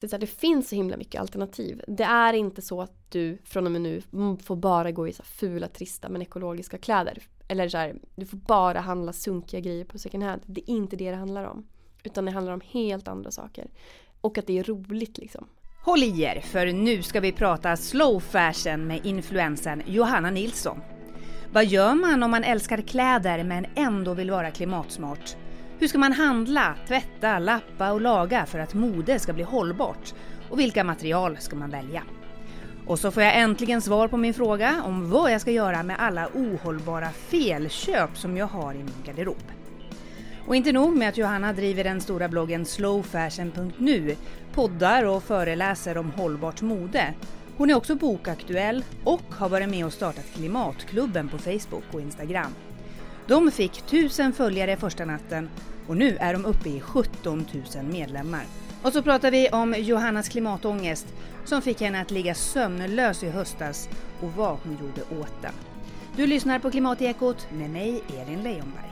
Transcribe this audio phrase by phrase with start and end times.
[0.00, 1.82] Det, är så här, det finns så himla mycket alternativ.
[1.86, 4.02] Det är inte så att du från och med nu
[4.42, 7.18] får bara gå i så fula, trista men ekologiska kläder.
[7.48, 10.42] Eller så här, du får bara handla sunkiga grejer på second hand.
[10.46, 11.66] Det är inte det det handlar om.
[12.02, 13.70] Utan det handlar om helt andra saker.
[14.20, 15.46] Och att det är roligt liksom.
[15.84, 20.80] Håll i er, för nu ska vi prata slow fashion med influensen Johanna Nilsson.
[21.52, 25.36] Vad gör man om man älskar kläder men ändå vill vara klimatsmart?
[25.80, 30.14] Hur ska man handla, tvätta, lappa och laga för att mode ska bli hållbart?
[30.50, 32.02] Och vilka material ska man välja?
[32.86, 35.96] Och så får jag äntligen svar på min fråga om vad jag ska göra med
[35.98, 39.42] alla ohållbara felköp som jag har i min garderob.
[40.46, 44.16] Och inte nog med att Johanna driver den stora bloggen slowfashion.nu,
[44.54, 47.14] poddar och föreläser om hållbart mode.
[47.56, 52.54] Hon är också bokaktuell och har varit med och startat Klimatklubben på Facebook och Instagram.
[53.26, 55.48] De fick tusen följare första natten
[55.90, 58.42] och nu är de uppe i 17 000 medlemmar.
[58.82, 61.06] Och så pratar vi om Johannas klimatångest
[61.44, 63.88] som fick henne att ligga sömnlös i höstas
[64.20, 65.52] och vad hon gjorde åt den.
[66.16, 68.90] Du lyssnar på Klimatekot med mig, Elin Leijonberg.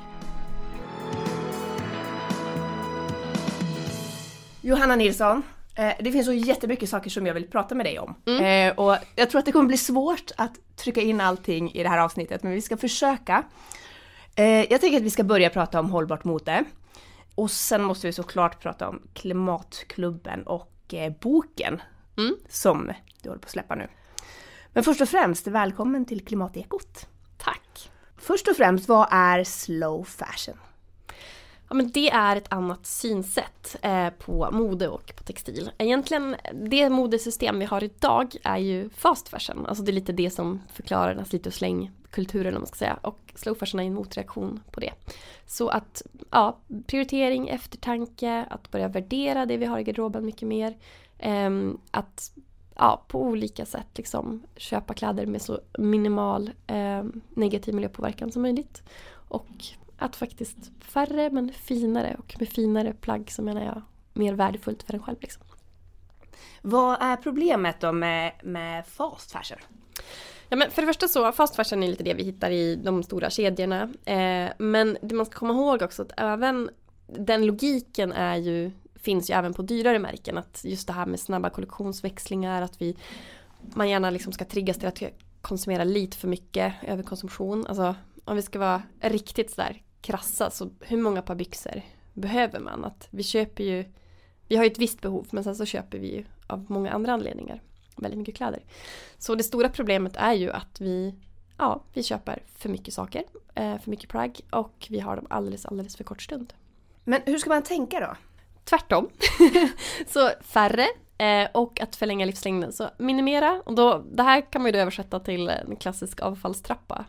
[4.60, 5.42] Johanna Nilsson,
[5.74, 8.14] eh, det finns så jättemycket saker som jag vill prata med dig om.
[8.26, 8.70] Mm.
[8.70, 11.88] Eh, och jag tror att det kommer bli svårt att trycka in allting i det
[11.88, 13.44] här avsnittet, men vi ska försöka.
[14.34, 16.64] Eh, jag tänker att vi ska börja prata om hållbart mode.
[17.38, 21.82] Och sen måste vi såklart prata om Klimatklubben och boken
[22.16, 22.36] mm.
[22.48, 23.88] som du håller på att släppa nu.
[24.72, 27.06] Men först och främst, välkommen till Klimatekot.
[27.36, 27.90] Tack!
[28.16, 30.56] Först och främst, vad är slow fashion?
[31.68, 35.70] Ja, men det är ett annat synsätt eh, på mode och på textil.
[35.78, 39.66] Egentligen, det modesystem vi har idag är ju fast fashion.
[39.66, 41.54] Alltså det är lite det som förklarar den här slit och
[42.10, 42.98] kulturen om man ska säga.
[43.02, 44.92] Och slow fashion är en motreaktion på det.
[45.46, 50.76] Så att, ja, prioritering, eftertanke, att börja värdera det vi har i garderoben mycket mer.
[51.18, 51.50] Eh,
[51.90, 52.32] att
[52.74, 58.82] ja, på olika sätt liksom köpa kläder med så minimal eh, negativ miljöpåverkan som möjligt.
[59.10, 59.64] Och
[59.98, 63.82] att faktiskt färre men finare och med finare plagg så menar jag
[64.12, 65.18] mer värdefullt för en själv.
[65.20, 65.42] Liksom.
[66.62, 69.58] Vad är problemet då med, med fast fashion?
[70.48, 73.02] Ja, men för det första så, fast fashion är lite det vi hittar i de
[73.02, 73.82] stora kedjorna.
[74.04, 76.70] Eh, men det man ska komma ihåg också att även
[77.06, 80.38] den logiken är ju, finns ju även på dyrare märken.
[80.38, 82.96] Att just det här med snabba kollektionsväxlingar, att vi,
[83.74, 85.02] man gärna liksom ska triggas till att
[85.40, 87.66] konsumera lite för mycket överkonsumtion.
[87.66, 87.94] Alltså
[88.24, 91.82] om vi ska vara riktigt sådär krassa så hur många par byxor
[92.14, 92.84] behöver man?
[92.84, 93.84] Att vi köper ju,
[94.46, 97.12] vi har ju ett visst behov men sen så köper vi ju av många andra
[97.12, 97.62] anledningar
[98.02, 98.62] väldigt mycket kläder.
[99.18, 101.14] Så det stora problemet är ju att vi,
[101.58, 103.22] ja, vi köper för mycket saker,
[103.54, 106.52] eh, för mycket plagg och vi har dem alldeles, alldeles för kort stund.
[107.04, 108.16] Men hur ska man tänka då?
[108.64, 109.08] Tvärtom.
[110.06, 110.86] så färre
[111.18, 112.72] eh, och att förlänga livslängden.
[112.72, 117.04] Så minimera och då, det här kan man ju då översätta till en klassisk avfallstrappa.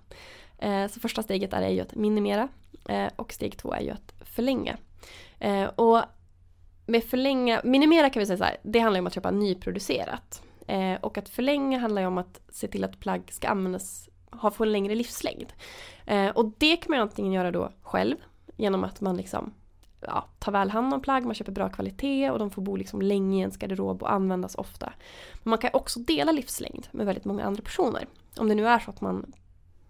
[0.58, 2.48] Eh, så första steget är ju att minimera
[3.16, 4.78] och steg två är ju att förlänga.
[5.76, 6.04] Och
[6.90, 10.44] med förlänga, minimera kan vi säga så här, det handlar om att köpa nyproducerat.
[10.69, 14.52] Eh, och att förlänga handlar ju om att se till att plagg ska användas, ha
[14.52, 15.53] få en längre livslängd.
[16.06, 18.16] Eh, och det kan man ju antingen göra då själv
[18.57, 19.53] genom att man liksom
[20.02, 23.02] ja, tar väl hand om plagg, man köper bra kvalitet och de får bo liksom
[23.02, 24.94] länge i ens garderob och användas ofta.
[25.44, 28.07] Men man kan också dela livslängd med väldigt många andra personer.
[28.38, 29.34] Om det nu är så att man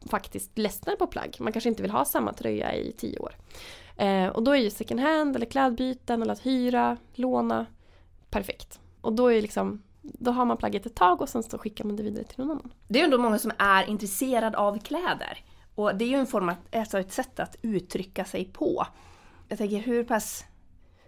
[0.10, 1.36] faktiskt ledsnar på plagg.
[1.40, 3.36] Man kanske inte vill ha samma tröja i tio år.
[3.98, 7.66] Eh, och då är ju second hand eller klädbyten eller att hyra, låna
[8.30, 8.80] perfekt.
[9.02, 9.82] Och då är ju liksom
[10.14, 12.52] då har man plagget ett tag och sen så skickar man det vidare till någon
[12.52, 12.74] annan.
[12.88, 15.44] Det är ändå många som är intresserade av kläder.
[15.76, 18.88] Och det är ju en form att, alltså ett sätt att uttrycka sig på.
[19.48, 20.46] Jag tänker hur pass,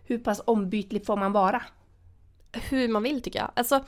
[0.04, 1.62] hur pass ombytlig får man vara?
[2.54, 3.52] hur man vill tycker jag.
[3.54, 3.84] Alltså,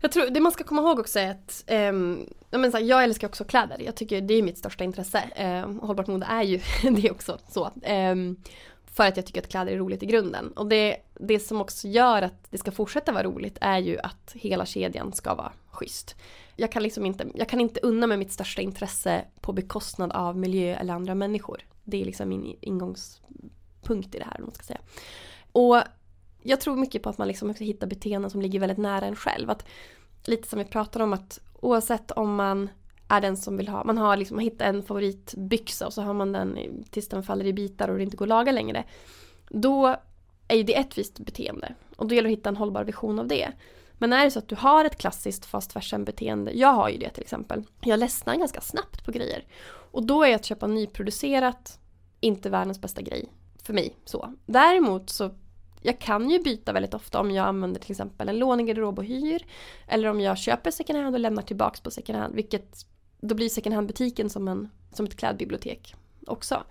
[0.00, 3.28] jag tror, det man ska komma ihåg också är att um, jag, menar, jag älskar
[3.28, 3.80] också kläder.
[3.80, 5.22] Jag tycker det är mitt största intresse.
[5.66, 7.38] Um, hållbart mode är ju det också.
[7.48, 7.70] så.
[7.88, 8.36] Um,
[8.96, 10.52] för att jag tycker att kläder är roligt i grunden.
[10.52, 14.32] Och det, det som också gör att det ska fortsätta vara roligt är ju att
[14.34, 16.16] hela kedjan ska vara schysst.
[16.56, 20.38] Jag kan liksom inte, jag kan inte unna mig mitt största intresse på bekostnad av
[20.38, 21.62] miljö eller andra människor.
[21.84, 24.80] Det är liksom min ingångspunkt i det här, om man ska säga.
[25.52, 25.82] Och
[26.42, 29.50] jag tror mycket på att man liksom hittar beteenden som ligger väldigt nära en själv.
[29.50, 29.66] Att,
[30.24, 32.68] lite som vi pratade om att oavsett om man
[33.08, 36.32] är den som vill ha, man har liksom hittat en favoritbyxa och så har man
[36.32, 38.84] den tills den faller i bitar och det inte går att laga längre.
[39.48, 39.96] Då
[40.48, 43.18] är ju det ett visst beteende och då gäller det att hitta en hållbar vision
[43.18, 43.52] av det.
[43.98, 46.98] Men är det så att du har ett klassiskt fast fashion beteende, jag har ju
[46.98, 47.64] det till exempel.
[47.80, 49.44] Jag ledsnar ganska snabbt på grejer.
[49.68, 51.78] Och då är att köpa nyproducerat
[52.20, 53.32] inte världens bästa grej
[53.62, 53.96] för mig.
[54.04, 54.34] Så.
[54.46, 55.30] Däremot så
[55.86, 59.46] jag kan ju byta väldigt ofta om jag använder till exempel en lånegarderob och hyr.
[59.88, 62.34] Eller om jag köper second hand och lämnar tillbaks på second hand.
[62.34, 62.86] Vilket,
[63.20, 65.94] då blir second hand-butiken som, en, som ett klädbibliotek
[66.26, 66.62] också.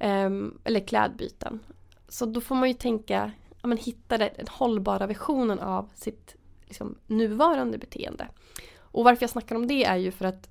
[0.00, 1.60] Um, eller klädbyten.
[2.08, 3.32] Så då får man ju tänka,
[3.62, 6.36] ja, men hitta den hållbara versionen av sitt
[6.66, 8.28] liksom, nuvarande beteende.
[8.78, 10.48] Och varför jag snackar om det är ju för att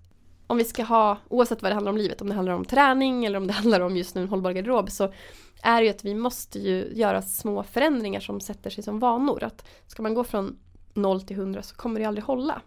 [0.48, 3.26] om vi ska ha, oavsett vad det handlar om livet, om det handlar om träning
[3.26, 5.14] eller om det handlar om just nu en hållbar garderob, så
[5.62, 9.44] är det ju att vi måste ju göra små förändringar som sätter sig som vanor.
[9.44, 10.60] Att ska man gå från
[10.94, 12.62] 0 till 100 så kommer det aldrig hålla.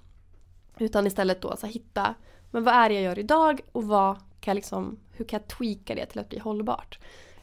[0.78, 2.14] Utan istället då så hitta,
[2.52, 5.48] men vad är det jag gör idag och vad kan jag liksom, hur kan jag
[5.48, 6.98] tweaka det till att bli hållbart?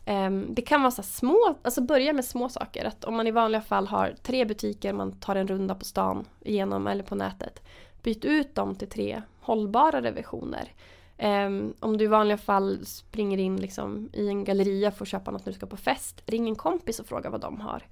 [0.06, 2.86] Ehm, det kan vara så små, alltså börja med små saker.
[2.86, 6.26] Att om man i vanliga fall har tre butiker man tar en runda på stan
[6.42, 7.64] igenom eller på nätet.
[8.04, 10.74] Byt ut dem till tre hållbarare versioner.
[11.18, 15.32] Ehm, om du i vanliga fall springer in liksom i en galleria för att köpa
[15.32, 17.88] något när du ska på fest, ring en kompis och fråga vad de har.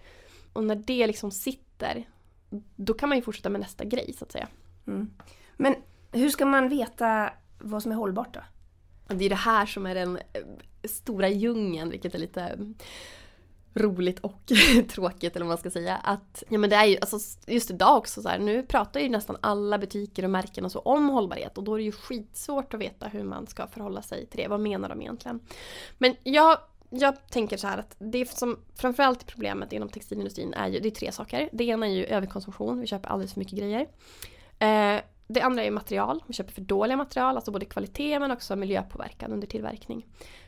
[0.54, 2.08] Och när det liksom sitter,
[2.75, 4.48] då kan man ju fortsätta med nästa grej så att säga.
[4.88, 5.10] Mm.
[5.58, 5.75] Men
[6.12, 8.42] hur ska man veta vad som är hållbart då?
[9.15, 10.42] Det är det här som är den eh,
[10.83, 12.75] stora djungeln, vilket är lite mm,
[13.74, 14.51] roligt och
[14.89, 15.95] tråkigt eller vad man ska säga.
[15.95, 19.09] Att, ja men det är ju, alltså just idag också så här, nu pratar ju
[19.09, 22.74] nästan alla butiker och märken och så om hållbarhet och då är det ju skitsvårt
[22.74, 24.48] att veta hur man ska förhålla sig till det.
[24.48, 25.39] Vad menar de egentligen?
[25.98, 26.57] Men jag
[26.89, 30.88] jag tänker så här att det som framförallt är problemet inom textilindustrin är ju, det
[30.88, 31.50] är tre saker.
[31.51, 33.88] Det ena är ju överkonsumtion, vi köper alldeles för mycket grejer.
[34.60, 38.56] Eh, det andra är material, vi köper för dåliga material, alltså både kvalitet men också
[38.56, 40.06] miljöpåverkan under tillverkning.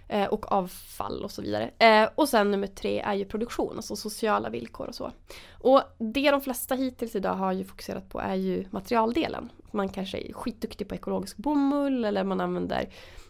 [0.07, 1.71] Eh, och avfall och så vidare.
[1.79, 5.11] Eh, och sen nummer tre är ju produktion, alltså sociala villkor och så.
[5.51, 9.49] Och det de flesta hittills idag har ju fokuserat på är ju materialdelen.
[9.71, 12.89] Man kanske är skitduktig på ekologisk bomull eller man använder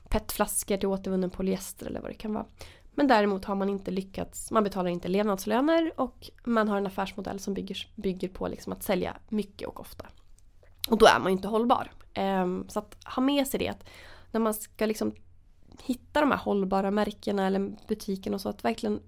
[0.09, 2.45] petflaskor till återvunnen polyester eller vad det kan vara.
[2.95, 7.39] Men däremot har man inte lyckats, man betalar inte levnadslöner och man har en affärsmodell
[7.39, 10.05] som bygger, bygger på liksom att sälja mycket och ofta.
[10.89, 11.91] Och då är man ju inte hållbar.
[12.13, 13.89] Ehm, så att ha med sig det att
[14.31, 15.13] när man ska liksom
[15.83, 18.99] hitta de här hållbara märkena eller butiken och så att verkligen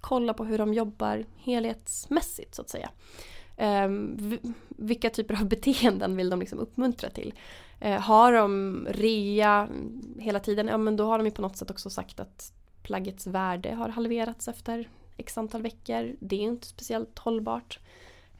[0.00, 2.90] kolla på hur de jobbar helhetsmässigt så att säga.
[3.56, 4.38] Ehm,
[4.68, 7.34] vilka typer av beteenden vill de liksom uppmuntra till?
[7.80, 9.68] Eh, har de rea
[10.18, 12.52] hela tiden, ja men då har de ju på något sätt också sagt att
[12.82, 16.16] plaggets värde har halverats efter x antal veckor.
[16.20, 17.78] Det är inte speciellt hållbart.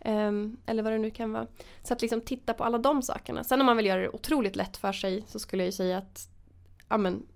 [0.04, 1.46] Um, eller vad det nu kan vara.
[1.82, 3.44] Så att liksom titta på alla de sakerna.
[3.44, 5.98] Sen om man vill göra det otroligt lätt för sig så skulle jag ju säga
[5.98, 6.28] att
[6.88, 7.26] ja, men,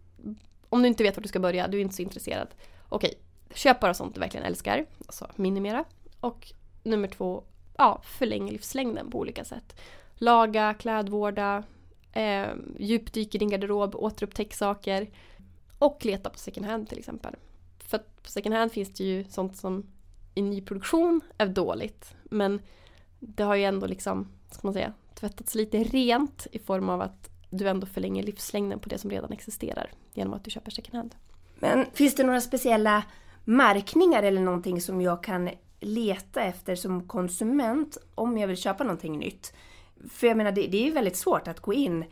[0.69, 2.49] om du inte vet var du ska börja, du är inte så intresserad.
[2.89, 3.15] Okej,
[3.55, 4.87] köp bara sånt du verkligen älskar.
[5.07, 5.85] Alltså minimera.
[6.21, 7.45] Och nummer två,
[7.77, 9.81] ja, förläng livslängden på olika sätt.
[10.15, 11.63] Laga, klädvårda,
[12.13, 12.49] eh,
[12.79, 15.11] djupdyk i din garderob, återupptäck saker.
[15.79, 17.35] Och leta på second hand till exempel.
[17.79, 19.87] För på second hand finns det ju sånt som
[20.35, 22.15] i nyproduktion är dåligt.
[22.25, 22.61] Men
[23.19, 27.31] det har ju ändå liksom, ska man säga, tvättats lite rent i form av att
[27.51, 31.15] du ändå förlänger livslängden på det som redan existerar genom att du köper second hand.
[31.59, 33.05] Men finns det några speciella
[33.45, 39.19] märkningar eller någonting som jag kan leta efter som konsument om jag vill köpa någonting
[39.19, 39.53] nytt?
[40.11, 42.05] För jag menar, det, det är ju väldigt svårt att gå in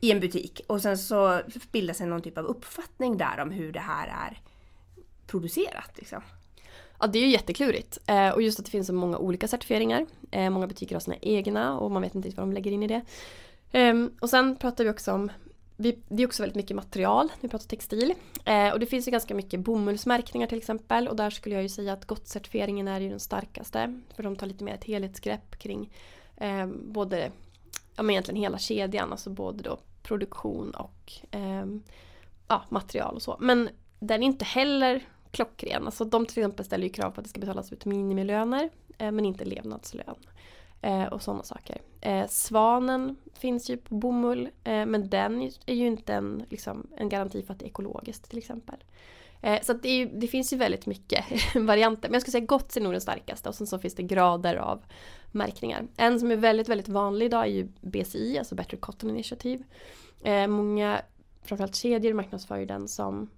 [0.00, 1.40] i en butik och sen så
[1.72, 4.40] bildas sig någon typ av uppfattning där om hur det här är
[5.26, 5.90] producerat.
[5.94, 6.22] Liksom.
[7.04, 7.98] Ja, det är ju jätteklurigt.
[8.06, 10.06] Eh, och just att det finns så många olika certifieringar.
[10.30, 12.82] Eh, många butiker har sina egna och man vet inte riktigt vad de lägger in
[12.82, 13.02] i det.
[13.78, 15.30] Eh, och sen pratar vi också om
[15.76, 18.14] vi, det är också väldigt mycket material, vi pratar textil.
[18.44, 21.68] Eh, och det finns ju ganska mycket bomullsmärkningar till exempel och där skulle jag ju
[21.68, 24.00] säga att gottcertifieringen är ju den starkaste.
[24.16, 25.92] För de tar lite mer ett helhetsgrepp kring
[26.36, 27.30] eh, både,
[27.96, 31.66] ja men egentligen hela kedjan, alltså både då produktion och eh,
[32.48, 33.36] ja, material och så.
[33.40, 33.68] Men
[33.98, 35.04] den är inte heller
[35.34, 35.86] klockren.
[35.86, 39.10] Alltså de till exempel ställer ju krav på att det ska betalas ut minimilöner eh,
[39.10, 40.16] men inte levnadslön.
[40.80, 41.80] Eh, och sådana saker.
[42.00, 47.08] Eh, svanen finns ju på bomull eh, men den är ju inte en, liksom, en
[47.08, 48.76] garanti för att det är ekologiskt till exempel.
[49.40, 51.24] Eh, så det, ju, det, finns ju väldigt mycket
[51.54, 52.08] varianter.
[52.08, 54.56] Men jag skulle säga Gotts är nog den starkaste och sen så finns det grader
[54.56, 54.84] av
[55.32, 55.86] märkningar.
[55.96, 59.64] En som är väldigt, väldigt vanlig idag är ju BCI, alltså Better Cotton Initiative.
[60.22, 61.00] Eh, många,
[61.42, 63.30] framförallt kedjor marknadsför ju den som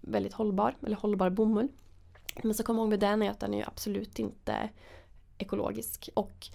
[0.00, 1.68] väldigt hållbar, eller hållbar bomull.
[2.42, 4.68] Men så kom ihåg med den är att den är absolut inte
[5.38, 6.08] ekologisk.
[6.14, 6.48] Och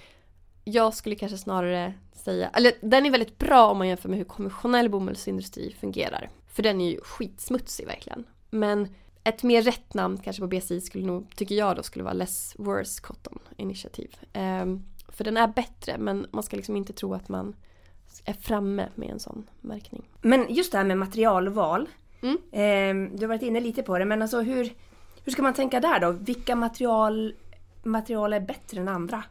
[0.63, 4.25] jag skulle kanske snarare säga, eller den är väldigt bra om man jämför med hur
[4.25, 6.29] konventionell bomullsindustri fungerar.
[6.47, 8.23] För den är ju skitsmutsig verkligen.
[8.49, 8.87] Men
[9.23, 12.55] ett mer rätt namn kanske på BCI skulle nog, tycker jag då, skulle vara Less
[12.57, 14.13] Worse Cotton Initiative.
[14.33, 17.55] Um, för den är bättre men man ska liksom inte tro att man
[18.25, 20.09] är framme med en sån märkning.
[20.21, 21.89] Men just det här med materialval.
[22.25, 22.37] Mm.
[22.51, 24.73] Eh, du har varit inne lite på det, men alltså hur,
[25.23, 26.11] hur ska man tänka där då?
[26.11, 27.33] Vilka material
[27.83, 29.23] material är bättre än andra?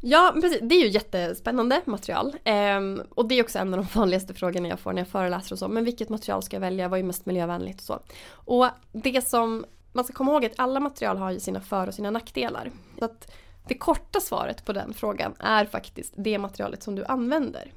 [0.00, 0.58] Ja, precis.
[0.62, 2.36] Det är ju jättespännande material.
[2.44, 5.52] Ehm, och det är också en av de vanligaste frågorna jag får när jag föreläser
[5.52, 5.68] och så.
[5.68, 6.88] Men vilket material ska jag välja?
[6.88, 8.00] Vad är mest miljövänligt och så?
[8.32, 11.86] Och det som man ska komma ihåg är att alla material har ju sina för
[11.86, 12.70] och sina nackdelar.
[12.98, 13.32] Så att
[13.68, 17.72] det korta svaret på den frågan är faktiskt det materialet som du använder.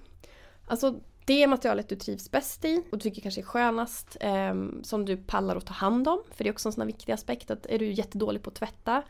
[0.68, 4.54] Alltså det materialet du trivs bäst i och tycker kanske är skönast, eh,
[4.84, 6.24] som du pallar att ta hand om.
[6.32, 8.56] För det är också en sån här viktig aspekt att är du jättedålig på att
[8.56, 9.04] tvätta,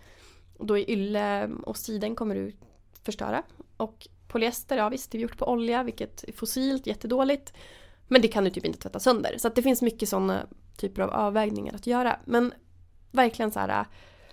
[0.60, 2.56] då är ylle ehm, och siden kommer du
[3.04, 3.44] förstöra.
[3.78, 7.54] Och polyester, ja visst, det är gjort på olja, vilket är fossilt, jättedåligt.
[8.08, 9.38] Men det kan du typ inte tvätta sönder.
[9.38, 12.20] Så att det finns mycket sådana typer av avvägningar att göra.
[12.26, 12.54] Men
[13.12, 13.86] verkligen så här,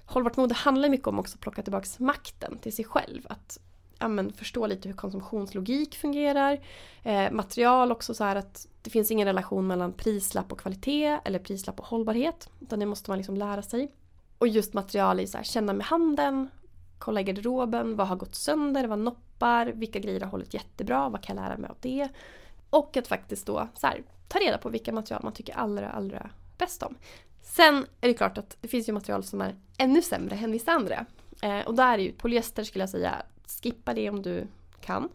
[0.05, 3.27] hållbart mode handlar mycket om också att plocka tillbaka makten till sig själv.
[3.29, 3.59] Att
[4.01, 6.61] ja, men, förstå lite hur konsumtionslogik fungerar.
[7.03, 11.39] Eh, material också så här att det finns ingen relation mellan prislapp och kvalitet eller
[11.39, 12.51] prislapp och hållbarhet.
[12.61, 13.93] Utan det måste man liksom lära sig.
[14.39, 16.49] Och just material i så här, känna med handen,
[16.99, 21.23] kolla i garderoben, vad har gått sönder, vad noppar, vilka grejer har hållit jättebra, vad
[21.23, 22.09] kan jag lära mig av det?
[22.71, 26.31] Och att faktiskt då så här, ta reda på vilka material man tycker allra, allra
[26.59, 26.95] bäst om.
[27.43, 30.73] Sen är det klart att det finns ju material som är ännu sämre än vissa
[30.73, 31.07] andra.
[31.43, 34.47] Eh, och där är ju polyester skulle jag säga, skippa det om du
[34.81, 35.09] kan.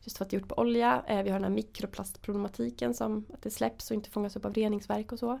[0.00, 1.04] Just för att det är gjort på olja.
[1.06, 4.54] Eh, vi har den här mikroplastproblematiken som att det släpps och inte fångas upp av
[4.54, 5.40] reningsverk och så.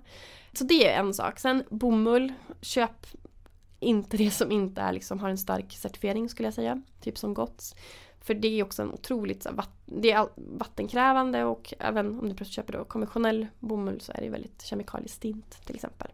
[0.52, 1.38] Så det är en sak.
[1.38, 3.06] Sen bomull, köp
[3.80, 6.82] inte det som inte är, liksom, har en stark certifiering skulle jag säga.
[7.00, 7.74] Typ som Gotts.
[8.20, 9.50] För det är också en otroligt så,
[9.86, 14.28] det är vattenkrävande och även om du plötsligt köper då konventionell bomull så är det
[14.28, 16.08] väldigt kemikaliestint till exempel.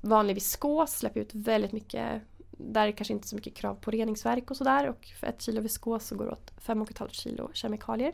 [0.00, 2.22] Vanlig viskos släpper ut väldigt mycket
[2.58, 5.42] där är det kanske inte så mycket krav på reningsverk och sådär och för ett
[5.42, 8.12] kilo viskos så går det åt 5,5 kilo kemikalier.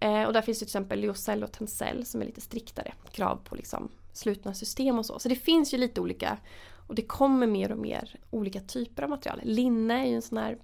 [0.00, 3.54] Eh, och där finns till exempel Lyocell och Tencel som är lite striktare krav på
[3.54, 5.18] liksom slutna system och så.
[5.18, 6.38] Så det finns ju lite olika
[6.86, 9.40] och det kommer mer och mer olika typer av material.
[9.44, 10.58] Linne är ju en sån här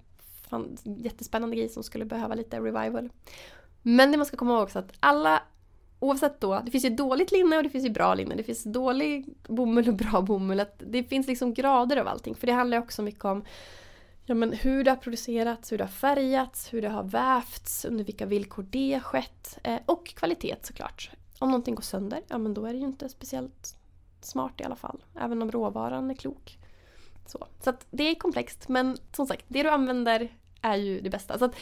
[0.49, 3.09] fan, jättespännande grej som skulle behöva lite revival.
[3.81, 5.43] Men det man ska komma ihåg också att alla
[5.99, 8.35] Oavsett då, det finns ju dåligt linne och det finns ju bra linne.
[8.35, 10.59] Det finns dålig bomull och bra bomull.
[10.59, 12.35] Att det finns liksom grader av allting.
[12.35, 13.43] För det handlar också mycket om
[14.25, 18.03] ja, men hur det har producerats, hur det har färgats, hur det har vävts, under
[18.03, 19.59] vilka villkor det har skett.
[19.63, 21.11] Eh, och kvalitet såklart.
[21.39, 23.75] Om någonting går sönder, ja men då är det ju inte speciellt
[24.21, 25.03] smart i alla fall.
[25.19, 26.57] Även om råvaran är klok.
[27.25, 30.29] Så, så att det är komplext men som sagt, det du använder
[30.61, 31.39] är ju det bästa.
[31.39, 31.55] Så att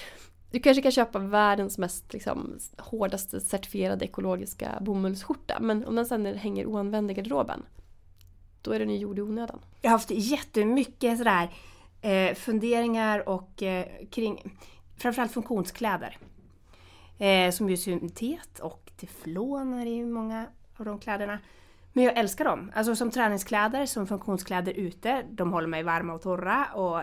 [0.51, 6.25] du kanske kan köpa världens mest liksom, hårdaste certifierade ekologiska bomullsskjorta men om den sen
[6.25, 7.63] hänger oanvänd i garderoben
[8.61, 9.59] då är den ju gjord i onödan.
[9.81, 11.49] Jag har haft jättemycket sådär
[12.01, 14.57] eh, funderingar och eh, kring
[14.97, 16.17] framförallt funktionskläder.
[17.17, 20.45] Eh, som ju syntet och teflon är i många
[20.77, 21.39] av de kläderna.
[21.93, 22.71] Men jag älskar dem.
[22.75, 25.23] Alltså som träningskläder, som funktionskläder ute.
[25.29, 26.65] De håller mig varma och torra.
[26.73, 27.01] Och,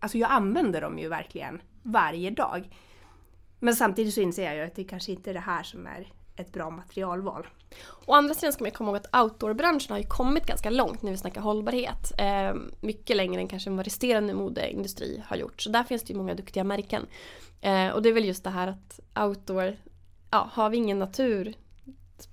[0.00, 2.70] alltså jag använder dem ju verkligen varje dag.
[3.58, 6.12] Men samtidigt så inser jag ju att det kanske inte är det här som är
[6.36, 7.46] ett bra materialval.
[8.06, 11.10] Å andra sidan ska man komma ihåg att outdoorbranschen har ju kommit ganska långt när
[11.10, 12.12] vi snackar hållbarhet.
[12.18, 15.62] Eh, mycket längre än kanske vad resterande modeindustri har gjort.
[15.62, 17.06] Så där finns det ju många duktiga märken.
[17.60, 19.76] Eh, och det är väl just det här att outdoor,
[20.30, 21.54] ja, har vi ingen natur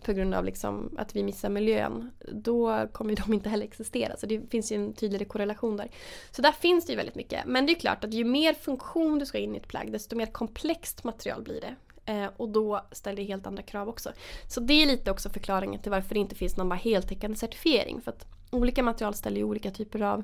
[0.05, 4.17] på grund av liksom att vi missar miljön, då kommer de inte heller existera.
[4.17, 5.91] Så det finns ju en tydligare korrelation där.
[6.31, 7.45] Så där finns det ju väldigt mycket.
[7.45, 10.15] Men det är klart att ju mer funktion du ska in i ett plagg, desto
[10.15, 11.75] mer komplext material blir det.
[12.05, 14.11] Eh, och då ställer det helt andra krav också.
[14.47, 18.01] Så det är lite också förklaringen till varför det inte finns någon bara heltäckande certifiering.
[18.01, 20.23] För att olika material ställer ju olika typer av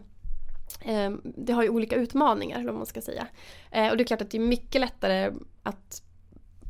[0.81, 3.27] eh, det har ju olika utmaningar, eller man ska säga.
[3.71, 5.31] Eh, och det är klart att det är mycket lättare
[5.63, 6.03] att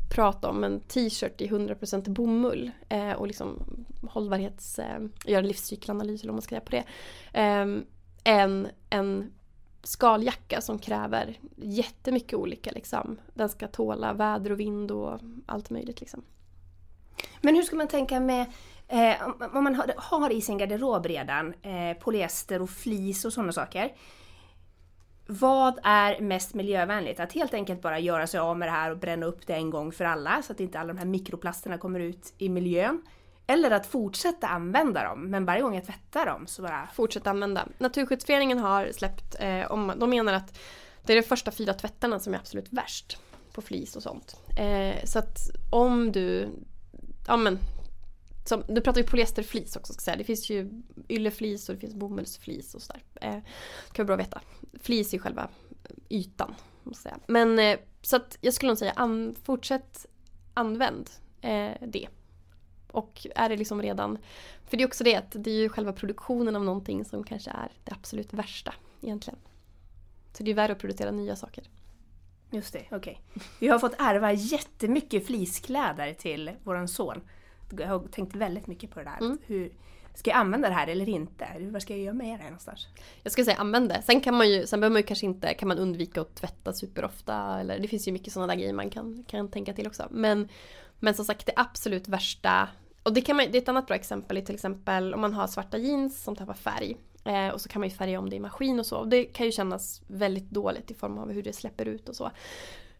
[0.09, 3.63] prata om en t-shirt i 100% bomull eh, och liksom
[4.09, 6.83] hållbarhets, eh, göra en livscykelanalys eller vad man ska säga på det.
[7.39, 7.65] Eh,
[8.23, 9.31] än en
[9.83, 13.19] skaljacka som kräver jättemycket olika liksom.
[13.33, 16.23] Den ska tåla väder och vind och allt möjligt liksom.
[17.41, 18.45] Men hur ska man tänka med
[18.87, 23.51] eh, om man har, har, i sin garderob redan eh, polyester och flis och sådana
[23.51, 23.93] saker.
[25.27, 27.19] Vad är mest miljövänligt?
[27.19, 29.69] Att helt enkelt bara göra sig av med det här och bränna upp det en
[29.69, 33.01] gång för alla så att inte alla de här mikroplasterna kommer ut i miljön.
[33.47, 36.87] Eller att fortsätta använda dem, men varje gång jag tvättar dem så bara...
[36.93, 37.67] Fortsätta använda.
[37.77, 40.59] Naturskyddsföreningen har släppt, eh, om, de menar att
[41.03, 43.17] det är de första fyra tvättarna som är absolut värst
[43.53, 44.39] på flis och sånt.
[44.57, 45.37] Eh, så att
[45.71, 46.49] om du,
[47.27, 47.59] ja men
[48.47, 50.17] som, nu pratar vi polyesterflis också ska säga.
[50.17, 53.03] Det finns ju ylleflis och det finns bomullsflis och sådär.
[53.21, 53.31] Eh,
[53.91, 54.41] kan vara bra att veta.
[54.81, 55.49] Flis är själva
[56.09, 56.55] ytan.
[56.83, 57.19] Måste säga.
[57.27, 60.05] Men eh, så att jag skulle nog säga an, fortsätt
[60.53, 61.09] använd
[61.41, 62.07] eh, det.
[62.91, 64.17] Och är det liksom redan...
[64.65, 67.51] För det är också det att det är ju själva produktionen av någonting som kanske
[67.51, 69.39] är det absolut värsta egentligen.
[70.33, 71.63] Så det är värre att producera nya saker.
[72.51, 72.97] Just det, okej.
[72.97, 73.43] Okay.
[73.59, 77.21] Vi har fått ärva jättemycket fliskläder till våran son.
[77.79, 79.25] Jag har tänkt väldigt mycket på det där.
[79.25, 79.37] Mm.
[79.45, 79.71] Hur,
[80.13, 81.47] ska jag använda det här eller inte?
[81.59, 82.87] Vad ska jag göra med det någonstans?
[83.23, 84.01] Jag skulle säga använd det.
[84.01, 86.73] Sen kan man ju, sen behöver man ju kanske inte, kan man undvika att tvätta
[86.73, 90.07] superofta eller det finns ju mycket sådana där grejer man kan, kan tänka till också.
[90.11, 90.49] Men,
[90.99, 92.69] men som sagt det absolut värsta
[93.03, 95.47] och det, kan man, det är ett annat bra exempel, till exempel om man har
[95.47, 96.97] svarta jeans som tappar färg.
[97.23, 98.97] Eh, och så kan man ju färga om det i maskin och så.
[98.97, 102.15] Och det kan ju kännas väldigt dåligt i form av hur det släpper ut och
[102.15, 102.31] så.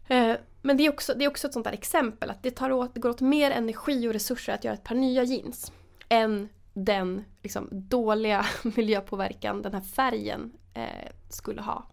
[0.08, 2.72] Eh, men det är, också, det är också ett sånt där exempel att det, tar
[2.72, 5.72] åt, det går åt mer energi och resurser att göra ett par nya jeans.
[6.08, 8.46] Än den liksom, dåliga
[8.76, 11.86] miljöpåverkan den här färgen eh, skulle ha.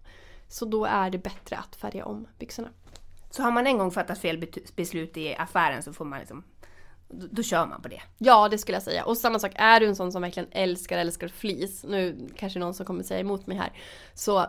[0.48, 2.70] Så då är det bättre att färga om byxorna.
[3.30, 6.44] Så har man en gång fattat fel beslut i affären så får man liksom
[7.08, 8.02] då, då, kör man på det.
[8.18, 9.06] Ja, det skulle jag säga.
[9.06, 12.74] Och samma sak, är du en sån som verkligen älskar, älskar flis, nu kanske någon
[12.74, 13.72] som kommer säga emot mig här,
[14.14, 14.46] så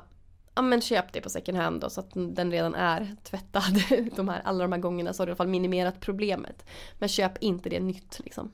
[0.57, 3.83] ja men köp det på second hand då så att den redan är tvättad
[4.17, 6.67] de här, alla de här gångerna så har du i alla fall minimerat problemet.
[6.99, 8.53] Men köp inte det nytt liksom.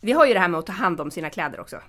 [0.00, 1.80] Vi har ju det här med att ta hand om sina kläder också.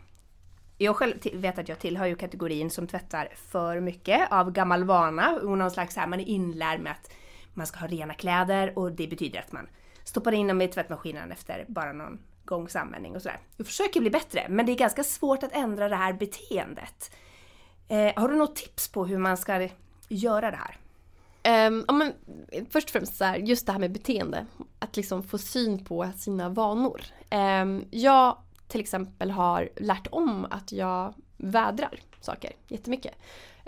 [0.77, 5.39] Jag själv vet att jag tillhör ju kategorin som tvättar för mycket av gammal vana
[5.43, 7.11] och någon slags här, man är inlärd med att
[7.53, 9.67] man ska ha rena kläder och det betyder att man
[10.03, 13.39] stoppar in dem i tvättmaskinen efter bara någon gångs användning och sådär.
[13.57, 17.11] Jag försöker bli bättre, men det är ganska svårt att ändra det här beteendet.
[17.89, 19.69] Eh, har du något tips på hur man ska
[20.07, 20.77] göra det här?
[21.67, 22.13] Um, ja, men,
[22.69, 24.45] först och främst så här, just det här med beteende.
[24.79, 27.01] Att liksom få syn på sina vanor.
[27.31, 33.15] Um, jag till exempel har lärt om att jag vädrar saker jättemycket.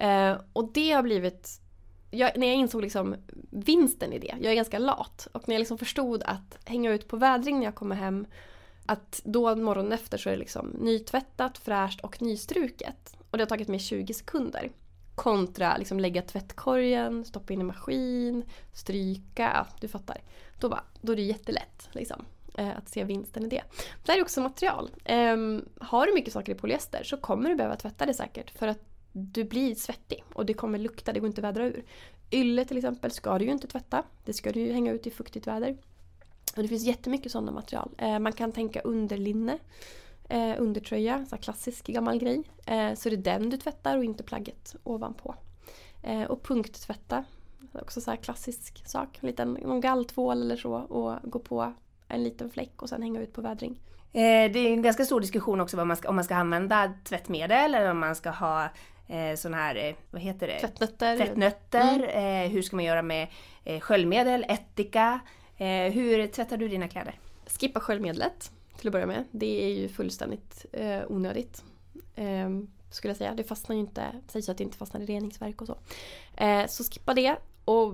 [0.04, 1.62] Uh, och det har blivit
[2.12, 3.16] jag, när jag insåg liksom
[3.50, 5.28] vinsten i det, jag är ganska lat.
[5.32, 8.25] Och när jag liksom förstod att hänga ut på vädring när jag kommer hem,
[8.86, 13.18] att då morgonen efter så är det liksom nytvättat, fräscht och nystruket.
[13.32, 14.72] Och det har tagit mig 20 sekunder.
[15.16, 20.18] Kontra liksom lägga tvättkorgen, stoppa in i maskin, stryka, ja, du fattar.
[20.60, 22.26] Då, bara, då är det jättelätt liksom,
[22.58, 23.64] eh, att se vinsten i det.
[24.05, 24.90] Det här är också material.
[25.10, 28.68] Um, har du mycket saker i polyester så kommer du behöva tvätta det säkert för
[28.68, 28.79] att
[29.12, 31.84] du blir svettig och det kommer lukta, det går inte att vädra ur.
[32.32, 34.03] Ylle till exempel ska du ju inte tvätta.
[34.25, 35.77] Det ska du ju hänga ut i fuktigt väder.
[36.55, 37.90] Och det finns jättemycket sådana material.
[37.98, 39.58] Eh, man kan tänka underlinne,
[40.31, 42.44] eh, undertröja, så klassisk gammal grej.
[42.65, 45.35] Eh, så det är den du tvättar och inte plagget ovanpå.
[46.03, 47.24] Eh, och punkttvätta,
[47.74, 49.20] också så klassisk sak.
[49.22, 51.74] En liten någon galltvål eller så och gå på
[52.07, 53.79] en liten fläck och sen hänga ut på vädring.
[54.13, 57.75] Eh, det är en ganska stor diskussion också man ska, om man ska använda tvättmedel
[57.75, 58.63] eller om man ska ha
[59.07, 60.59] eh, sån här, eh, vad heter det?
[60.59, 61.17] Tvättnötter.
[61.17, 61.96] Tvättnötter.
[61.96, 62.46] Mm.
[62.46, 63.27] Eh, hur ska man göra med
[63.63, 65.20] eh, sköljmedel, ättika?
[65.57, 67.20] Eh, hur tvättar du dina kläder?
[67.59, 69.24] Skippa sköljmedlet till att börja med.
[69.31, 71.64] Det är ju fullständigt eh, onödigt.
[72.16, 72.50] Eh,
[72.92, 73.34] skulle jag säga.
[73.34, 75.77] Det fastnar ju inte, sägs att det inte fastnar i reningsverk och så.
[76.44, 77.36] Eh, så skippa det.
[77.66, 77.94] Och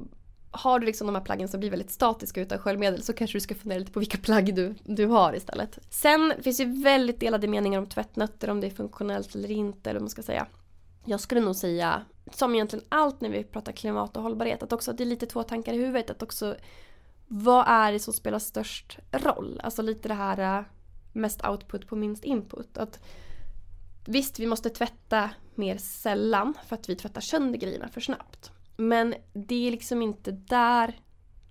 [0.52, 3.42] har du liksom de här plaggen som blir väldigt statiska utan sköljmedel så kanske du
[3.42, 5.80] ska fundera lite på vilka plagg du, du har istället.
[5.90, 10.00] Sen finns ju väldigt delade meningar om tvättnötter, om det är funktionellt eller inte eller
[10.00, 10.48] vad man ska säga
[11.08, 14.94] jag skulle nog säga, som egentligen allt när vi pratar klimat och hållbarhet, att också
[14.94, 16.10] det är lite två tankar i huvudet.
[16.10, 16.56] Att också,
[17.28, 19.62] vad är det som spelar störst roll?
[19.63, 20.66] Alltså lite det här eh,
[21.13, 22.78] mest output på minst input.
[22.78, 23.00] Att
[24.10, 28.52] Visst, vi måste tvätta mer sällan för att vi tvättar sönder grejerna för snabbt.
[28.78, 31.00] Men det är liksom inte där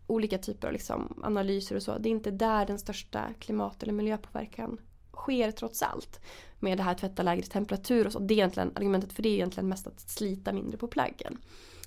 [0.07, 3.93] olika typer av liksom analyser och så, det är inte där den största klimat eller
[3.93, 4.79] miljöpåverkan
[5.13, 6.21] sker trots allt
[6.59, 8.19] med det här tvätta lägre temperatur och så.
[8.19, 11.39] Det är egentligen, argumentet för det är egentligen mest att slita mindre på plaggen.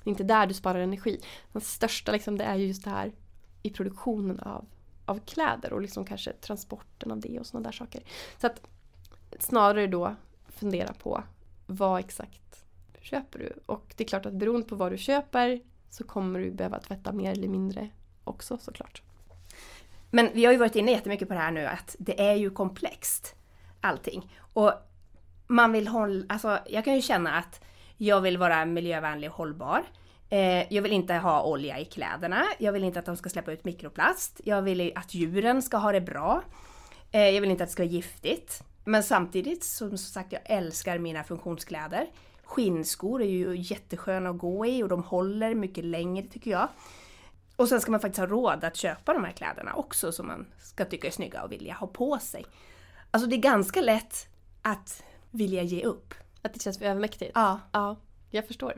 [0.03, 1.21] Det är inte där du sparar energi.
[1.51, 3.11] Den största liksom, det är ju just det här
[3.61, 4.65] i produktionen av,
[5.05, 8.03] av kläder och liksom kanske transporten av det och sådana där saker.
[8.37, 8.61] Så att
[9.39, 10.15] snarare då
[10.47, 11.23] fundera på
[11.65, 12.65] vad exakt
[13.01, 13.53] köper du?
[13.65, 17.11] Och det är klart att beroende på vad du köper så kommer du behöva tvätta
[17.11, 17.89] mer eller mindre
[18.23, 19.01] också såklart.
[20.11, 22.49] Men vi har ju varit inne jättemycket på det här nu att det är ju
[22.49, 23.35] komplext
[23.81, 24.35] allting.
[24.53, 24.73] Och
[25.47, 27.61] man vill hålla, alltså jag kan ju känna att
[27.97, 29.83] jag vill vara miljövänlig och hållbar.
[30.29, 32.45] Eh, jag vill inte ha olja i kläderna.
[32.59, 34.41] Jag vill inte att de ska släppa ut mikroplast.
[34.43, 36.41] Jag vill att djuren ska ha det bra.
[37.11, 38.63] Eh, jag vill inte att det ska vara giftigt.
[38.83, 42.07] Men samtidigt, som sagt, jag älskar mina funktionskläder.
[42.43, 46.67] Skinnskor är ju jättesköna att gå i och de håller mycket längre tycker jag.
[47.55, 50.45] Och sen ska man faktiskt ha råd att köpa de här kläderna också som man
[50.59, 52.45] ska tycka är snygga och vilja ha på sig.
[53.11, 54.27] Alltså det är ganska lätt
[54.61, 56.13] att vilja ge upp.
[56.41, 57.31] Att det känns för övermäktigt?
[57.35, 57.59] Ja.
[57.71, 57.97] Ja,
[58.29, 58.73] jag förstår.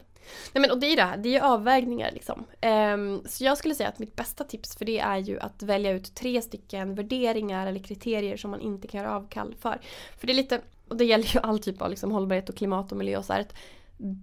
[0.53, 2.45] Nej men och det är ju det, här, det är ju avvägningar liksom.
[2.61, 5.91] Um, så jag skulle säga att mitt bästa tips för det är ju att välja
[5.91, 9.81] ut tre stycken värderingar eller kriterier som man inte kan göra avkall för.
[10.17, 12.91] För det är lite, och det gäller ju all typ av liksom hållbarhet och klimat
[12.91, 13.45] och miljö och så här,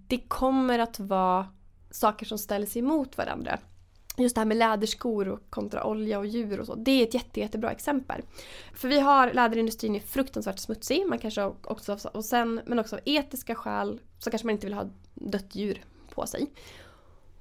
[0.09, 1.47] det kommer att vara
[1.91, 3.59] saker som ställs emot varandra.
[4.19, 6.75] Just det här med läderskor och kontra olja och djur och så.
[6.75, 8.23] Det är ett jätte, jättebra exempel.
[8.75, 11.07] För vi har läderindustrin är fruktansvärt smutsig.
[11.07, 14.75] Man kanske också, och sen, men också av etiska skäl så kanske man inte vill
[14.75, 16.47] ha dött djur på sig.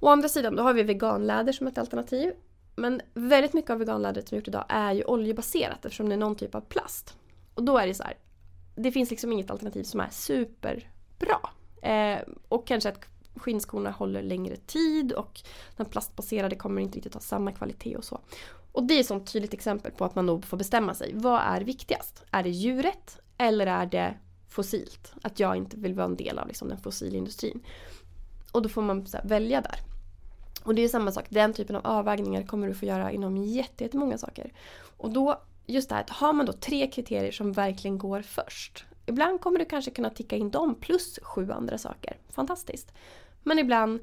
[0.00, 2.32] Å andra sidan då har vi veganläder som ett alternativ.
[2.76, 6.18] Men väldigt mycket av veganlädret som är gjort idag är ju oljebaserat eftersom det är
[6.18, 7.16] någon typ av plast.
[7.54, 8.16] Och då är det så här,
[8.76, 11.50] det finns liksom inget alternativ som är superbra.
[11.82, 13.00] Eh, och kanske ett
[13.38, 15.40] skinnskorna håller längre tid och
[15.76, 18.20] den plastbaserade kommer inte riktigt ha samma kvalitet och så.
[18.72, 21.12] Och det är ett sånt tydligt exempel på att man nog får bestämma sig.
[21.14, 22.24] Vad är viktigast?
[22.30, 24.14] Är det djuret eller är det
[24.48, 25.12] fossilt?
[25.22, 27.60] Att jag inte vill vara en del av liksom, den fossilindustrin.
[28.52, 29.78] Och då får man här, välja där.
[30.64, 34.18] Och det är samma sak, den typen av avvägningar kommer du få göra inom jättemånga
[34.18, 34.52] saker.
[34.96, 38.84] Och då, just det här, har man då tre kriterier som verkligen går först.
[39.06, 42.16] Ibland kommer du kanske kunna ticka in dem plus sju andra saker.
[42.30, 42.92] Fantastiskt.
[43.48, 44.00] Men ibland,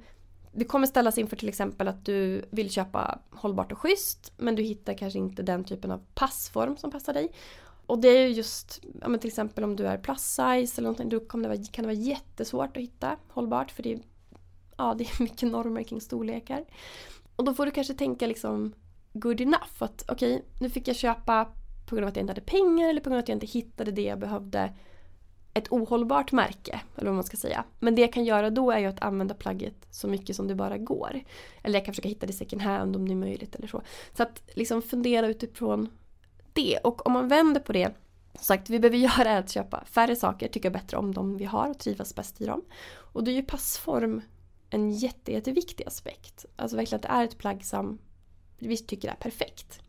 [0.52, 4.64] du kommer ställas inför till exempel att du vill köpa hållbart och schysst men du
[4.64, 7.32] hittar kanske inte den typen av passform som passar dig.
[7.86, 10.82] Och det är ju just, ja, men till exempel om du är plus size eller
[10.82, 14.00] någonting, då kan det, vara, kan det vara jättesvårt att hitta hållbart för det är,
[14.78, 16.66] ja, det är mycket normer kring storlekar.
[17.36, 18.74] Och då får du kanske tänka liksom
[19.14, 19.74] good enough.
[19.80, 21.48] Att okej, okay, nu fick jag köpa
[21.86, 23.46] på grund av att jag inte hade pengar eller på grund av att jag inte
[23.46, 24.74] hittade det jag behövde
[25.58, 27.64] ett ohållbart märke, eller vad man ska säga.
[27.80, 30.56] Men det jag kan göra då är ju att använda plagget så mycket som det
[30.56, 31.22] bara går.
[31.64, 33.82] Eller jag kan försöka hitta det second hand om det är möjligt eller så.
[34.18, 35.90] Så att liksom fundera utifrån
[36.54, 36.78] det.
[36.78, 37.94] Och om man vänder på det,
[38.34, 41.70] som sagt, vi behöver göra att köpa färre saker, tycka bättre om de vi har
[41.70, 42.62] och trivas bäst i dem.
[42.96, 44.22] Och då är ju passform
[44.70, 46.46] en jätte, jätteviktig aspekt.
[46.56, 47.98] Alltså verkligen att det är ett plagg som
[48.58, 49.82] vi tycker är perfekt.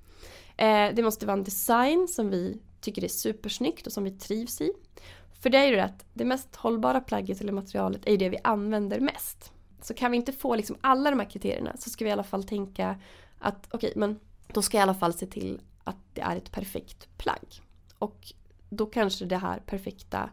[0.57, 4.61] Eh, det måste vara en design som vi tycker är supersnyggt och som vi trivs
[4.61, 4.73] i.
[5.47, 8.29] För det är ju det att det mest hållbara plagget eller materialet är ju det
[8.29, 9.53] vi använder mest.
[9.81, 12.25] Så kan vi inte få liksom alla de här kriterierna så ska vi i alla
[12.25, 12.97] fall tänka
[13.39, 16.37] att okej, okay, men då ska jag i alla fall se till att det är
[16.37, 17.63] ett perfekt plagg.
[17.99, 18.33] Och
[18.69, 20.31] då kanske det här perfekta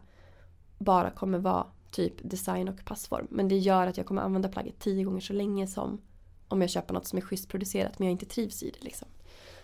[0.78, 3.26] bara kommer vara typ design och passform.
[3.30, 6.00] Men det gör att jag kommer använda plagget tio gånger så länge som
[6.48, 8.84] om jag köper något som är schysst producerat men jag inte trivs i det.
[8.84, 9.08] Liksom.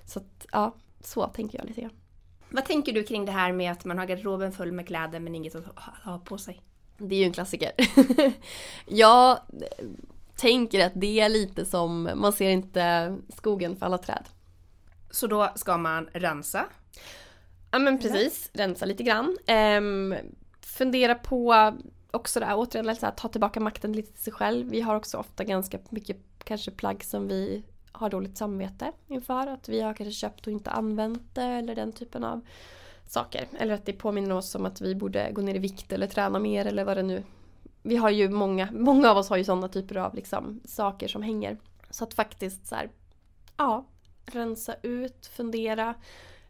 [0.05, 2.00] Så att, ja, så tänker jag lite grann.
[2.51, 5.35] Vad tänker du kring det här med att man har garderoben full med kläder men
[5.35, 5.65] inget att
[6.05, 6.61] ha på sig?
[6.99, 7.73] Det är ju en klassiker.
[8.87, 9.39] jag
[10.37, 14.25] tänker att det är lite som, man ser inte skogen för alla träd.
[15.11, 16.67] Så då ska man rensa?
[17.71, 19.37] Ja men precis, rensa lite grann.
[19.79, 20.15] Um,
[20.61, 21.73] fundera på
[22.11, 24.71] också det här, återigen, så här, ta tillbaka makten lite till sig själv.
[24.71, 29.47] Vi har också ofta ganska mycket kanske plagg som vi har dåligt samvete inför.
[29.47, 32.41] Att vi har kanske köpt och inte använt det eller den typen av
[33.07, 33.49] saker.
[33.59, 36.39] Eller att det påminner oss om att vi borde gå ner i vikt eller träna
[36.39, 37.23] mer eller vad det nu
[37.83, 41.23] Vi har ju många, många av oss har ju sådana typer av liksom, saker som
[41.23, 41.57] hänger.
[41.91, 42.91] Så att faktiskt så här,
[43.57, 43.87] ja,
[44.27, 45.95] rensa ut, fundera.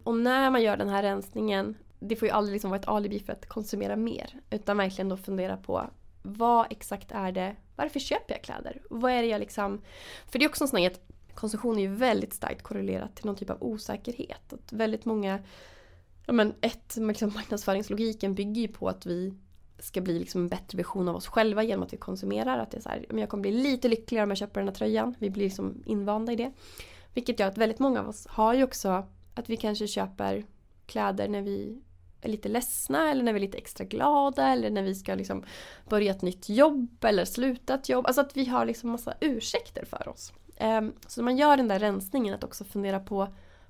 [0.04, 3.20] Och när man gör den här rensningen, det får ju aldrig liksom vara ett alibi
[3.20, 4.40] för att konsumera mer.
[4.50, 5.90] Utan verkligen då fundera på
[6.22, 8.82] vad exakt är det, varför köper jag kläder?
[8.90, 9.80] Vad är det jag liksom...
[10.26, 10.92] För det är också en sån här
[11.40, 14.52] konsumtion är ju väldigt starkt korrelerat till någon typ av osäkerhet.
[14.52, 15.38] Att väldigt många,
[16.26, 19.34] ja men ett, liksom marknadsföringslogiken bygger ju på att vi
[19.78, 22.58] ska bli liksom en bättre version av oss själva genom att vi konsumerar.
[22.58, 24.74] Att det är så här, jag kommer bli lite lyckligare om jag köper den här
[24.74, 25.14] tröjan.
[25.18, 26.52] Vi blir liksom invanda i det.
[27.14, 30.44] Vilket gör att väldigt många av oss har ju också att vi kanske köper
[30.86, 31.82] kläder när vi
[32.20, 35.44] är lite ledsna eller när vi är lite extra glada eller när vi ska liksom
[35.88, 38.06] börja ett nytt jobb eller sluta ett jobb.
[38.06, 40.32] Alltså att vi har liksom massa ursäkter för oss.
[40.60, 43.28] Ehm, så när man gör den där rensningen att också fundera på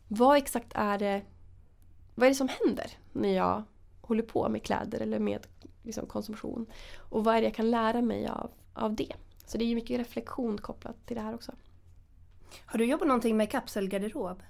[0.09, 1.23] vad exakt är det
[2.15, 3.63] vad är det som händer när jag
[4.01, 5.47] håller på med kläder eller med
[5.83, 6.67] liksom, konsumtion?
[6.97, 9.13] Och vad är det jag kan lära mig av, av det?
[9.47, 11.53] Så det är ju mycket reflektion kopplat till det här också.
[12.67, 14.43] Har du jobbat någonting med kapselgarderob?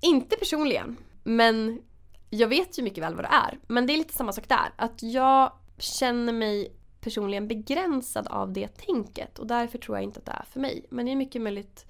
[0.00, 1.82] Inte personligen, men
[2.30, 3.58] jag vet ju mycket väl vad det är.
[3.66, 4.72] Men det är lite samma sak där.
[4.76, 6.72] Att jag känner mig
[7.06, 10.86] personligen begränsad av det tänket och därför tror jag inte att det är för mig.
[10.90, 11.86] Men det är mycket möjligt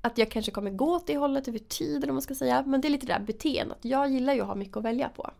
[0.00, 2.62] att jag kanske kommer gå åt det hållet över tid eller vad man ska säga.
[2.66, 3.78] Men det är lite det där beteendet.
[3.82, 5.30] Jag gillar ju att ha mycket att välja på.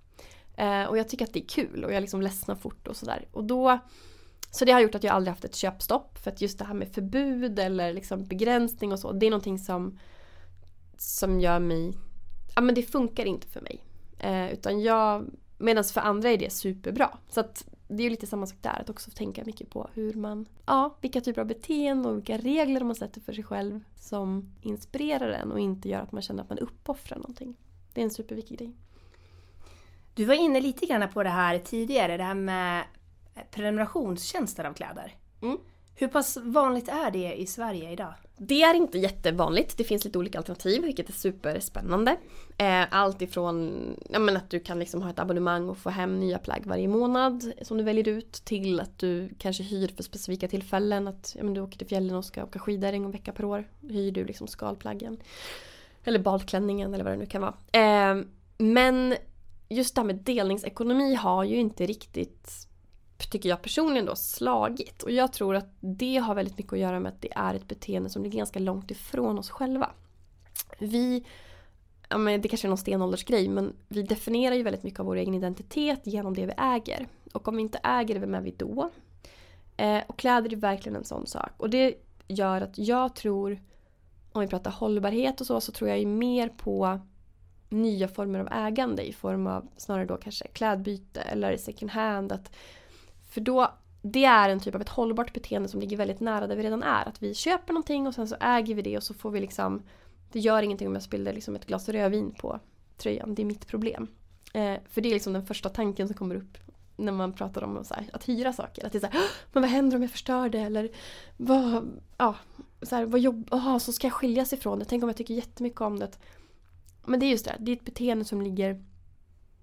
[0.56, 3.28] Eh, och jag tycker att det är kul och jag liksom ledsnar fort och sådär.
[3.32, 3.78] Och då
[4.50, 6.18] så det har gjort att jag aldrig haft ett köpstopp.
[6.18, 9.12] För att just det här med förbud eller liksom begränsning och så.
[9.12, 9.98] Det är någonting som,
[10.96, 11.92] som gör mig...
[12.54, 13.80] Ja men det funkar inte för mig.
[14.18, 15.24] Eh, utan jag...
[15.58, 17.18] Medan för andra är det superbra.
[17.28, 17.66] Så att
[17.96, 20.96] det är ju lite samma sak där, att också tänka mycket på hur man, ja,
[21.00, 25.52] vilka typer av beteenden och vilka regler man sätter för sig själv som inspirerar en
[25.52, 27.56] och inte gör att man känner att man uppoffrar någonting.
[27.92, 28.72] Det är en superviktig grej.
[30.14, 32.84] Du var inne lite grann på det här tidigare, det här med
[33.50, 35.16] prenumerationstjänster av kläder.
[35.42, 35.58] Mm.
[35.94, 38.14] Hur pass vanligt är det i Sverige idag?
[38.36, 39.76] Det är inte jättevanligt.
[39.76, 42.16] Det finns lite olika alternativ vilket är superspännande.
[42.58, 46.20] Eh, allt ifrån ja, men att du kan liksom ha ett abonnemang och få hem
[46.20, 50.48] nya plagg varje månad som du väljer ut till att du kanske hyr för specifika
[50.48, 51.08] tillfällen.
[51.08, 53.44] Att ja, men du åker till fjällen och ska åka skidor en gång vecka per
[53.44, 53.64] år.
[53.80, 55.16] Hyr du liksom skalplaggen.
[56.04, 57.54] Eller balklänningen eller vad det nu kan vara.
[57.72, 58.24] Eh,
[58.58, 59.14] men
[59.68, 62.68] just det här med delningsekonomi har ju inte riktigt
[63.18, 65.02] tycker jag personligen då slagit.
[65.02, 67.68] Och jag tror att det har väldigt mycket att göra med att det är ett
[67.68, 69.90] beteende som ligger ganska långt ifrån oss själva.
[70.78, 71.24] Vi,
[72.08, 75.16] ja men det kanske är någon stenåldersgrej, men vi definierar ju väldigt mycket av vår
[75.16, 77.06] egen identitet genom det vi äger.
[77.32, 78.90] Och om vi inte äger det, vem är vi då?
[79.76, 81.50] Eh, och kläder är verkligen en sån sak.
[81.56, 81.94] Och det
[82.28, 83.62] gör att jag tror,
[84.32, 87.00] om vi pratar hållbarhet och så, så tror jag ju mer på
[87.68, 92.32] nya former av ägande i form av snarare då kanske klädbyte eller second hand.
[92.32, 92.52] Att
[93.34, 96.56] för då, det är en typ av ett hållbart beteende som ligger väldigt nära där
[96.56, 97.08] vi redan är.
[97.08, 99.82] Att vi köper någonting och sen så äger vi det och så får vi liksom
[100.32, 102.60] Det gör ingenting om jag spiller liksom ett glas rödvin på
[102.96, 104.08] tröjan, det är mitt problem.
[104.52, 106.58] Eh, för det är liksom den första tanken som kommer upp
[106.96, 108.86] när man pratar om här, att hyra saker.
[108.86, 110.60] Att det är så här, men vad händer om jag förstör det?
[110.60, 110.88] Eller
[111.36, 112.36] vad, ja,
[112.82, 114.84] så här, vad jobb, aha, så ska jag skiljas ifrån det?
[114.84, 116.18] Tänk om jag tycker jättemycket om det?
[117.06, 118.84] Men det är just det, det är ett beteende som ligger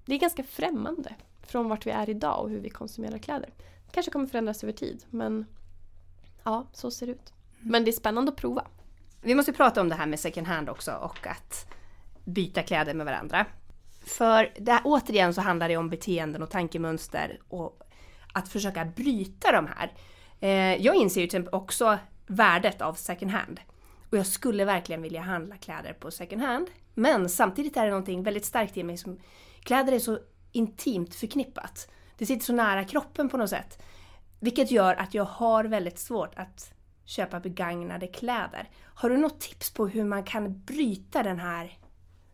[0.05, 1.15] Det är ganska främmande
[1.51, 3.49] från vart vi är idag och hur vi konsumerar kläder.
[3.57, 5.45] Det kanske kommer förändras över tid men
[6.43, 7.33] ja, så ser det ut.
[7.59, 8.67] Men det är spännande att prova.
[9.21, 11.67] Vi måste prata om det här med second hand också och att
[12.25, 13.45] byta kläder med varandra.
[14.05, 17.83] För det återigen så handlar det om beteenden och tankemönster och
[18.33, 19.93] att försöka bryta de här.
[20.39, 23.59] Eh, jag inser ju typ också värdet av second hand.
[24.09, 26.67] Och jag skulle verkligen vilja handla kläder på second hand.
[26.93, 29.19] Men samtidigt är det någonting väldigt starkt i mig som
[29.63, 30.19] kläder är så
[30.51, 31.91] intimt förknippat.
[32.17, 33.83] Det sitter så nära kroppen på något sätt.
[34.39, 36.73] Vilket gör att jag har väldigt svårt att
[37.05, 38.69] köpa begagnade kläder.
[38.79, 41.77] Har du något tips på hur man kan bryta den här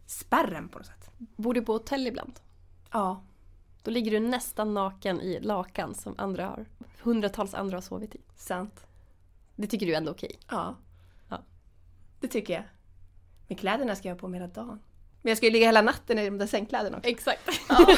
[0.05, 1.09] spärren på något sätt?
[1.17, 2.39] Bor du på hotell ibland?
[2.91, 3.23] Ja.
[3.83, 6.65] Då ligger du nästan naken i lakan som andra har,
[7.01, 8.21] hundratals andra har sovit i.
[8.35, 8.87] Sant.
[9.55, 10.39] Det tycker du är ändå okej?
[10.49, 10.75] Ja.
[11.29, 11.39] ja.
[12.19, 12.63] Det tycker jag.
[13.47, 14.79] Men kläderna ska jag ha på mig hela dagen.
[15.27, 17.09] Men jag ska ju ligga hela natten i de där sängkläderna också.
[17.09, 17.49] Exakt.
[17.69, 17.95] Ja.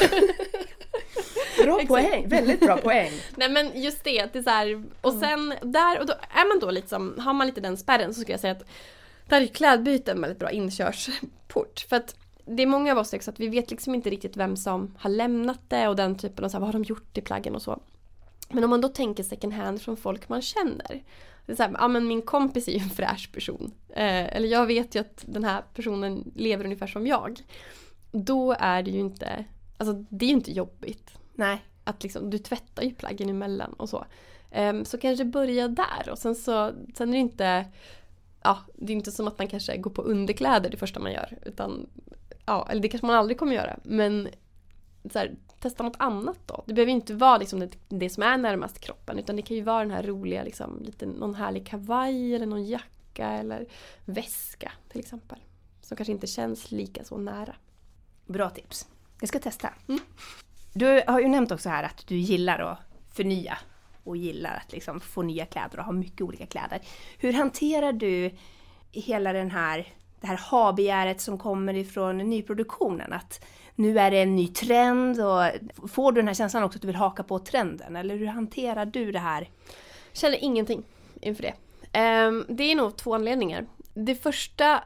[1.63, 3.11] bra poäng, väldigt bra poäng.
[3.35, 5.21] Nej men just det, det är så här, och mm.
[5.21, 8.33] sen där och då är man då liksom, har man lite den spärren så skulle
[8.33, 8.65] jag säga att
[9.27, 11.85] där är klädbyte en väldigt bra inkörsport.
[11.89, 12.15] För att
[12.45, 15.09] det är många av oss också att vi vet liksom inte riktigt vem som har
[15.09, 17.61] lämnat det och den typen av så här, vad har de gjort i plaggen och
[17.61, 17.79] så.
[18.49, 21.03] Men om man då tänker second hand från folk man känner.
[21.49, 23.71] Det är så här, ja men min kompis är ju en fräsch person.
[23.89, 27.39] Eh, eller jag vet ju att den här personen lever ungefär som jag.
[28.11, 29.45] Då är det ju inte,
[29.77, 31.11] alltså det är ju inte jobbigt.
[31.33, 31.65] Nej.
[31.83, 34.05] Att liksom, du tvättar ju plaggen emellan och så.
[34.55, 37.65] Um, så kanske börja där och sen så, sen är det inte,
[38.43, 41.37] ja det är inte som att man kanske går på underkläder det första man gör.
[41.45, 41.89] Utan,
[42.45, 43.79] ja, eller det kanske man aldrig kommer göra.
[43.83, 44.27] Men
[45.11, 46.63] så här, testa något annat då.
[46.65, 49.63] Det behöver inte vara liksom det, det, som är närmast kroppen utan det kan ju
[49.63, 53.65] vara den här roliga, liksom, lite, någon härlig kavaj eller någon jacka eller
[54.05, 55.39] väska till exempel.
[55.81, 57.55] Som kanske inte känns lika så nära.
[58.25, 58.87] Bra tips.
[59.19, 59.73] Jag ska testa.
[59.87, 59.99] Mm.
[60.73, 62.79] Du har ju nämnt också här att du gillar att
[63.13, 63.57] förnya
[64.03, 66.81] och gillar att liksom få nya kläder och ha mycket olika kläder.
[67.17, 68.31] Hur hanterar du
[68.91, 73.13] hela den här, det här ha-begäret som kommer ifrån nyproduktionen?
[73.13, 75.43] Att nu är det en ny trend och
[75.89, 77.95] får du den här känslan också att du vill haka på trenden?
[77.95, 79.41] Eller hur hanterar du det här?
[80.11, 80.83] Jag känner ingenting
[81.21, 81.53] inför det.
[81.91, 83.65] Ehm, det är nog två anledningar.
[83.93, 84.83] Det första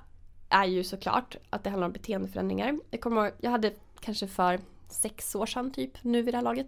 [0.50, 2.80] är ju såklart att det handlar om beteendeförändringar.
[2.92, 6.44] Jag kommer ihåg, jag hade kanske för sex år sedan typ nu vid det här
[6.44, 6.68] laget.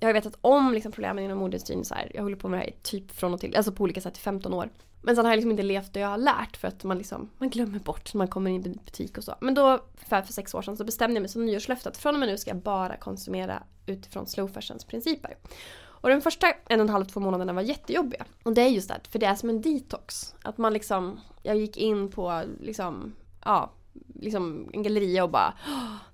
[0.00, 2.10] Jag har vetat om liksom, problemen inom modeindustrin så här.
[2.14, 4.20] Jag håller på med det här typ från och till, alltså på olika sätt i
[4.20, 4.68] 15 år.
[5.02, 7.30] Men sen har jag liksom inte levt det jag har lärt för att man liksom,
[7.38, 9.34] man glömmer bort när man kommer in i butik och så.
[9.40, 12.14] Men då, för, för sex år sedan, så bestämde jag mig som nyårslöfte att från
[12.14, 15.36] och med nu ska jag bara konsumera utifrån slow fashions principer.
[16.02, 18.24] Och den första en och en halv, två månaderna var jättejobbiga.
[18.42, 20.34] Och det är just det, för det är som en detox.
[20.42, 23.72] Att man liksom, jag gick in på liksom, ja,
[24.14, 25.54] liksom en galleria och bara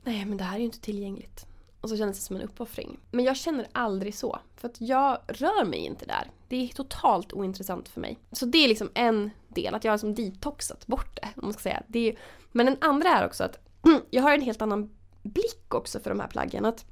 [0.02, 1.47] nej men det här är ju inte tillgängligt.
[1.80, 2.98] Och så kändes det som en uppoffring.
[3.10, 4.38] Men jag känner aldrig så.
[4.56, 6.30] För att jag rör mig inte där.
[6.48, 8.18] Det är totalt ointressant för mig.
[8.32, 11.28] Så det är liksom en del, att jag har liksom detoxat bort det.
[11.36, 11.82] Om man ska säga.
[11.86, 12.18] Det är,
[12.52, 13.58] men den andra är också att
[14.10, 14.90] jag har en helt annan
[15.22, 16.64] blick också för de här plaggen.
[16.64, 16.84] Att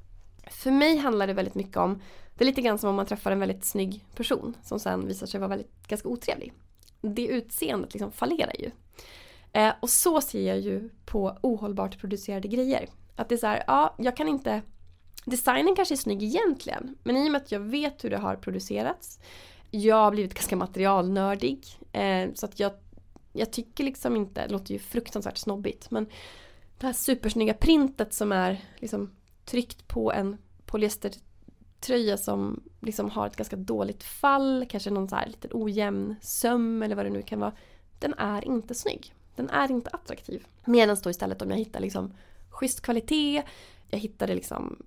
[0.51, 2.01] för mig handlar det väldigt mycket om,
[2.35, 5.27] det är lite grann som om man träffar en väldigt snygg person som sen visar
[5.27, 6.53] sig vara väldigt, ganska otrevlig.
[7.01, 8.71] Det utseendet liksom fallerar ju.
[9.53, 12.89] Eh, och så ser jag ju på ohållbart producerade grejer.
[13.15, 14.61] Att det är så här, ja, jag kan inte
[15.29, 16.95] designen kanske är snygg egentligen.
[17.03, 19.19] Men i och med att jag vet hur det har producerats.
[19.71, 21.65] Jag har blivit ganska materialnördig.
[21.91, 22.71] Eh, så att jag,
[23.33, 25.91] jag tycker liksom inte, det låter ju fruktansvärt snobbigt.
[25.91, 26.07] Men
[26.77, 29.11] det här supersnygga printet som är liksom
[29.45, 34.65] tryckt på en polyestertröja som liksom har ett ganska dåligt fall.
[34.69, 37.53] Kanske någon så här lite ojämn söm eller vad det nu kan vara.
[37.99, 39.13] Den är inte snygg.
[39.35, 40.45] Den är inte attraktiv.
[40.65, 42.13] Medan då istället om jag hittar liksom
[42.49, 43.43] schysst kvalitet,
[43.89, 44.85] jag hittade liksom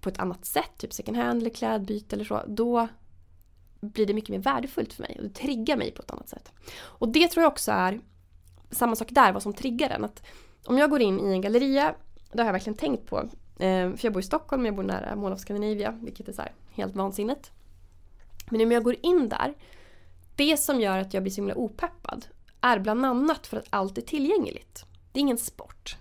[0.00, 2.88] på ett annat sätt, typ second hand eller klädbyte eller så, då
[3.80, 6.52] blir det mycket mer värdefullt för mig och det triggar mig på ett annat sätt.
[6.78, 8.00] Och det tror jag också är
[8.70, 10.04] samma sak där, vad som triggar den.
[10.04, 10.22] Att
[10.66, 11.94] om jag går in i en galleria,
[12.32, 13.18] det har jag verkligen tänkt på.
[13.58, 16.42] Eh, för jag bor i Stockholm, jag bor nära Mall of Scandinavia, vilket är så
[16.70, 17.52] helt vansinnigt.
[18.50, 19.54] Men om jag går in där,
[20.36, 22.26] det som gör att jag blir så himla opeppad
[22.60, 24.84] är bland annat för att allt är tillgängligt.
[25.12, 25.96] Det är ingen sport.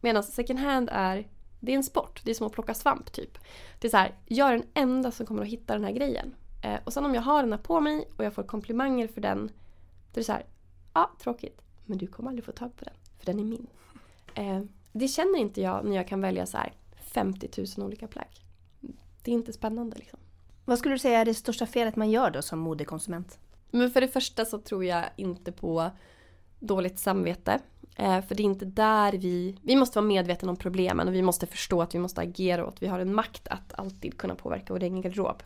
[0.00, 1.28] Medan second hand är,
[1.60, 2.20] det är en sport.
[2.24, 3.38] Det är som att plocka svamp typ.
[3.78, 6.34] Det är så här, jag är den enda som kommer att hitta den här grejen.
[6.62, 9.20] Eh, och sen om jag har den här på mig och jag får komplimanger för
[9.20, 9.46] den.
[10.12, 10.46] Då är det så här,
[10.94, 11.62] ja tråkigt.
[11.84, 12.94] Men du kommer aldrig få tag på den.
[13.18, 13.66] För den är min.
[14.34, 18.30] Eh, det känner inte jag när jag kan välja så här 50 000 olika plagg.
[19.22, 20.18] Det är inte spännande liksom.
[20.64, 23.38] Vad skulle du säga är det största felet man gör då som modekonsument?
[23.70, 25.90] Men för det första så tror jag inte på
[26.58, 27.60] dåligt samvete.
[27.96, 29.56] Eh, för det är inte där vi...
[29.62, 32.68] Vi måste vara medvetna om problemen och vi måste förstå att vi måste agera och
[32.68, 35.42] att vi har en makt att alltid kunna påverka vår egen garderob.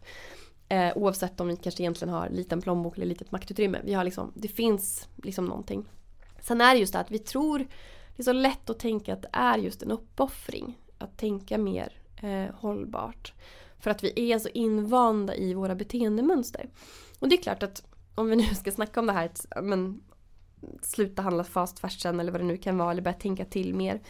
[0.69, 3.81] Eh, oavsett om vi kanske egentligen har liten plånbok eller litet maktutrymme.
[3.85, 5.85] Vi har liksom, det finns liksom någonting.
[6.41, 7.59] Sen är det just det att vi tror,
[8.17, 10.79] det är så lätt att tänka att det är just en uppoffring.
[10.99, 13.33] Att tänka mer eh, hållbart.
[13.79, 16.69] För att vi är så invanda i våra beteendemönster.
[17.19, 17.83] Och det är klart att
[18.15, 19.31] om vi nu ska snacka om det här,
[19.63, 20.03] men
[20.83, 24.01] sluta handla fast fashion eller vad det nu kan vara eller börja tänka till mer.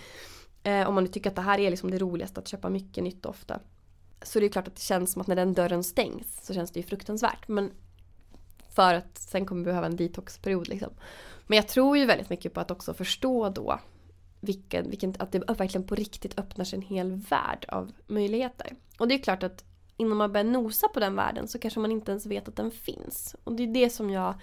[0.62, 3.04] Eh, om man nu tycker att det här är liksom det roligaste att köpa mycket
[3.04, 3.60] nytt och ofta.
[4.22, 6.70] Så det är klart att det känns som att när den dörren stängs så känns
[6.70, 7.48] det ju fruktansvärt.
[7.48, 7.70] Men
[8.70, 10.92] för att sen kommer vi behöva en detoxperiod liksom.
[11.46, 13.80] Men jag tror ju väldigt mycket på att också förstå då
[14.40, 18.76] vilken, vilken, att det verkligen på riktigt öppnar sig en hel värld av möjligheter.
[18.98, 19.64] Och det är klart att
[19.96, 22.70] innan man börjar nosa på den världen så kanske man inte ens vet att den
[22.70, 23.36] finns.
[23.44, 24.34] Och det är det som jag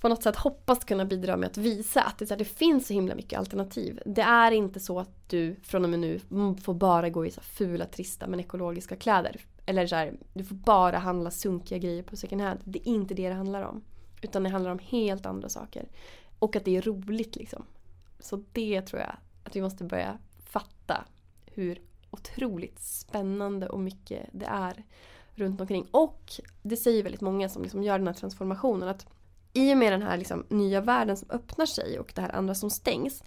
[0.00, 2.86] på något sätt hoppas kunna bidra med att visa att det, så här, det finns
[2.86, 4.00] så himla mycket alternativ.
[4.06, 6.20] Det är inte så att du från och med nu
[6.62, 9.40] får bara gå i så fula, trista men ekologiska kläder.
[9.66, 12.60] Eller så här, du får bara handla sunkiga grejer på second hand.
[12.64, 13.84] Det är inte det det handlar om.
[14.22, 15.88] Utan det handlar om helt andra saker.
[16.38, 17.64] Och att det är roligt liksom.
[18.18, 21.04] Så det tror jag att vi måste börja fatta
[21.46, 24.84] hur otroligt spännande och mycket det är
[25.34, 25.86] runt omkring.
[25.90, 26.32] Och
[26.62, 29.06] det säger väldigt många som liksom gör den här transformationen att
[29.52, 32.54] i och med den här liksom nya världen som öppnar sig och det här andra
[32.54, 33.22] som stängs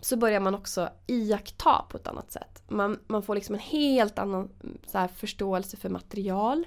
[0.00, 2.62] så börjar man också iaktta på ett annat sätt.
[2.68, 4.50] Man, man får liksom en helt annan
[4.86, 6.66] så här, förståelse för material.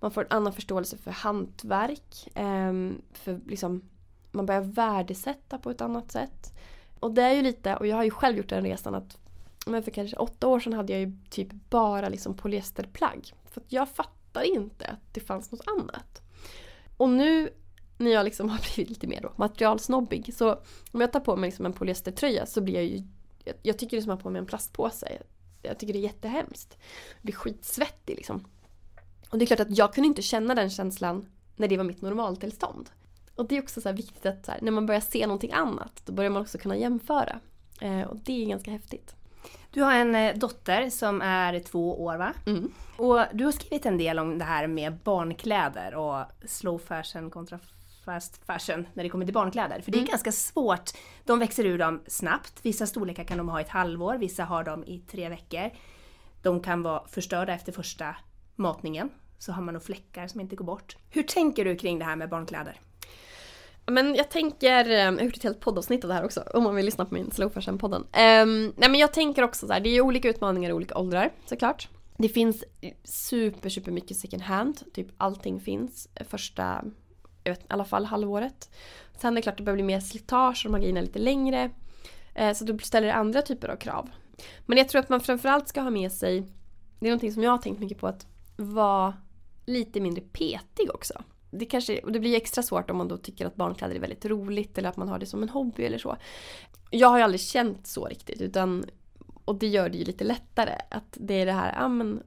[0.00, 2.28] Man får en annan förståelse för hantverk.
[2.34, 3.88] Ehm, för liksom,
[4.30, 6.52] man börjar värdesätta på ett annat sätt.
[7.00, 9.18] Och det är ju lite, och jag har ju själv gjort den resan att
[9.66, 13.32] men för kanske åtta år sedan hade jag ju typ bara liksom polyesterplagg.
[13.44, 16.22] För jag fattar inte att det fanns något annat.
[16.96, 17.50] Och nu
[18.02, 20.52] när jag liksom har blivit lite mer då, materialsnobbig så
[20.92, 23.02] om jag tar på mig liksom en polyestertröja så blir jag ju
[23.44, 25.18] jag, jag tycker det är som att ha på mig en plastpåse.
[25.62, 26.78] Jag tycker det är jättehemskt.
[27.14, 28.44] Jag blir skitsvettig liksom.
[29.30, 32.02] Och det är klart att jag kunde inte känna den känslan när det var mitt
[32.02, 32.90] normaltillstånd.
[33.34, 36.02] Och det är också så viktigt att så här, när man börjar se någonting annat
[36.04, 37.40] då börjar man också kunna jämföra.
[37.80, 39.14] Eh, och det är ganska häftigt.
[39.70, 42.32] Du har en eh, dotter som är två år va?
[42.46, 42.72] Mm.
[42.96, 47.58] Och du har skrivit en del om det här med barnkläder och slow fashion kontra
[48.04, 49.80] fast fashion när det kommer till barnkläder.
[49.80, 50.10] För det är mm.
[50.10, 50.90] ganska svårt.
[51.24, 52.60] De växer ur dem snabbt.
[52.62, 55.70] Vissa storlekar kan de ha i ett halvår, vissa har dem i tre veckor.
[56.42, 58.16] De kan vara förstörda efter första
[58.56, 59.10] matningen.
[59.38, 60.96] Så har man nog fläckar som inte går bort.
[61.10, 62.80] Hur tänker du kring det här med barnkläder?
[63.86, 66.62] Men jag tänker, eh, jag har gjort ett helt poddavsnitt av det här också om
[66.62, 68.02] man vill lyssna på min slow fashion podden.
[68.02, 70.98] Um, nej men jag tänker också så här, det är ju olika utmaningar i olika
[70.98, 71.88] åldrar såklart.
[72.18, 72.64] Det finns
[73.04, 76.84] super super mycket second hand, typ allting finns första,
[77.44, 78.70] jag vet, i alla fall halvåret.
[79.16, 81.70] Sen är det klart det börjar bli mer slitage och de här grejerna lite längre.
[82.34, 84.10] Eh, så då ställer det andra typer av krav.
[84.66, 86.40] Men jag tror att man framförallt ska ha med sig,
[87.00, 88.26] det är någonting som jag har tänkt mycket på, att
[88.56, 89.14] vara
[89.66, 91.22] lite mindre petig också
[91.52, 94.78] det, kanske, det blir extra svårt om man då tycker att barnkläder är väldigt roligt
[94.78, 96.16] eller att man har det som en hobby eller så.
[96.90, 98.84] Jag har ju aldrig känt så riktigt utan
[99.44, 102.22] och det gör det ju lite lättare att det är det här, ja men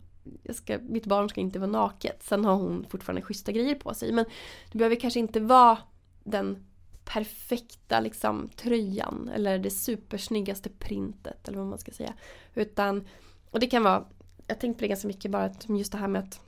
[0.50, 2.24] ska, mitt barn ska inte vara naket.
[2.24, 4.26] Sen har hon fortfarande schyssta grejer på sig men
[4.72, 5.78] det behöver kanske inte vara
[6.24, 6.66] den
[7.06, 12.14] perfekta liksom, tröjan eller det supersnyggaste printet eller vad man ska säga.
[12.54, 13.08] Utan,
[13.52, 14.06] och det kan vara
[14.48, 16.42] jag tänkte på det ganska mycket bara att just det här med att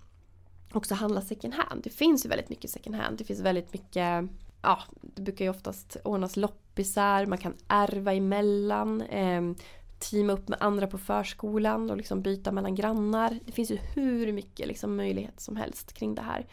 [0.72, 1.84] också handla second hand.
[1.84, 3.18] Det finns ju väldigt mycket second hand.
[3.18, 4.30] Det finns väldigt mycket
[4.62, 9.02] Ja, det brukar ju oftast ordnas loppisar, man kan ärva emellan.
[9.02, 9.42] Eh,
[10.00, 13.40] teama upp med andra på förskolan och liksom byta mellan grannar.
[13.46, 16.46] Det finns ju hur mycket liksom möjlighet som helst kring det här.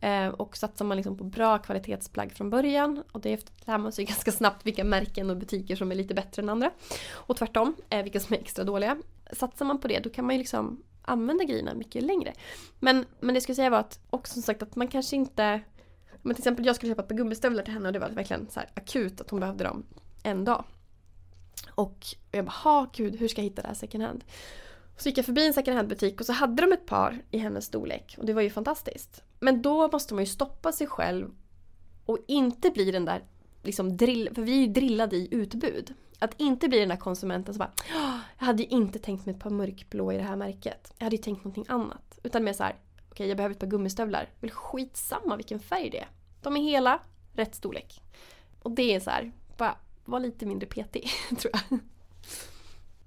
[0.00, 4.04] Eh, och satsar man liksom på bra kvalitetsplagg från början och det lär man sig
[4.04, 6.70] ganska snabbt vilka märken och butiker som är lite bättre än andra.
[7.12, 8.96] Och tvärtom, eh, vilka som är extra dåliga.
[9.32, 12.32] Satsar man på det då kan man ju liksom använda grejerna mycket längre.
[12.78, 15.60] Men, men det jag skulle säga var att också som sagt att man kanske inte
[16.22, 18.48] men till exempel jag skulle köpa ett par gummistövlar till henne och det var verkligen
[18.50, 19.84] så akut att hon behövde dem
[20.22, 20.64] en dag.
[21.74, 24.24] Och jag bara, ha gud, hur ska jag hitta det här second hand?
[24.96, 27.64] Så gick jag förbi en second hand-butik och så hade de ett par i hennes
[27.64, 29.22] storlek och det var ju fantastiskt.
[29.40, 31.30] Men då måste man ju stoppa sig själv
[32.04, 33.24] och inte bli den där
[33.62, 35.94] liksom drill, för vi är ju drillade i utbud.
[36.18, 37.72] Att inte bli den där konsumenten som bara
[38.38, 40.94] Jag hade ju inte tänkt mig ett par mörkblå i det här märket.
[40.98, 42.18] Jag hade ju tänkt någonting annat.
[42.22, 44.30] Utan mer så här, okej okay, jag behöver ett par gummistövlar.
[44.40, 46.08] Väl skitsamma vilken färg det är.
[46.42, 47.00] De är hela,
[47.32, 48.02] rätt storlek.
[48.62, 51.78] Och det är så här, bara var lite mindre petig tror jag.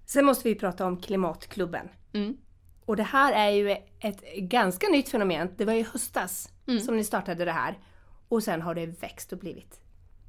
[0.05, 1.89] Sen måste vi prata om Klimatklubben.
[2.13, 2.37] Mm.
[2.85, 5.49] Och det här är ju ett ganska nytt fenomen.
[5.57, 6.79] Det var i höstas mm.
[6.79, 7.79] som ni startade det här.
[8.27, 9.79] Och sen har det växt och blivit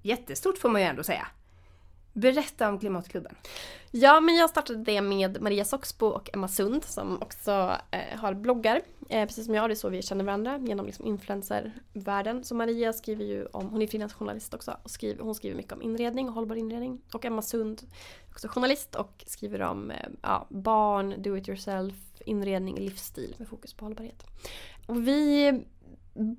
[0.07, 1.27] jättestort får man ju ändå säga.
[2.17, 3.35] Berätta om Klimatklubben.
[3.91, 8.35] Ja, men jag startade det med Maria Soxbo och Emma Sund som också eh, har
[8.35, 8.83] bloggar.
[9.09, 12.45] Eh, precis som jag, det är så vi känner varandra genom liksom influencervärlden.
[12.45, 15.83] Så Maria skriver ju om, hon är frilansjournalist också, och skriver, hon skriver mycket om
[15.83, 17.01] inredning och hållbar inredning.
[17.13, 17.83] Och Emma Sund,
[18.31, 21.95] också journalist och skriver om eh, ja, barn, do it yourself,
[22.25, 24.27] inredning, livsstil med fokus på hållbarhet.
[24.87, 25.53] Och vi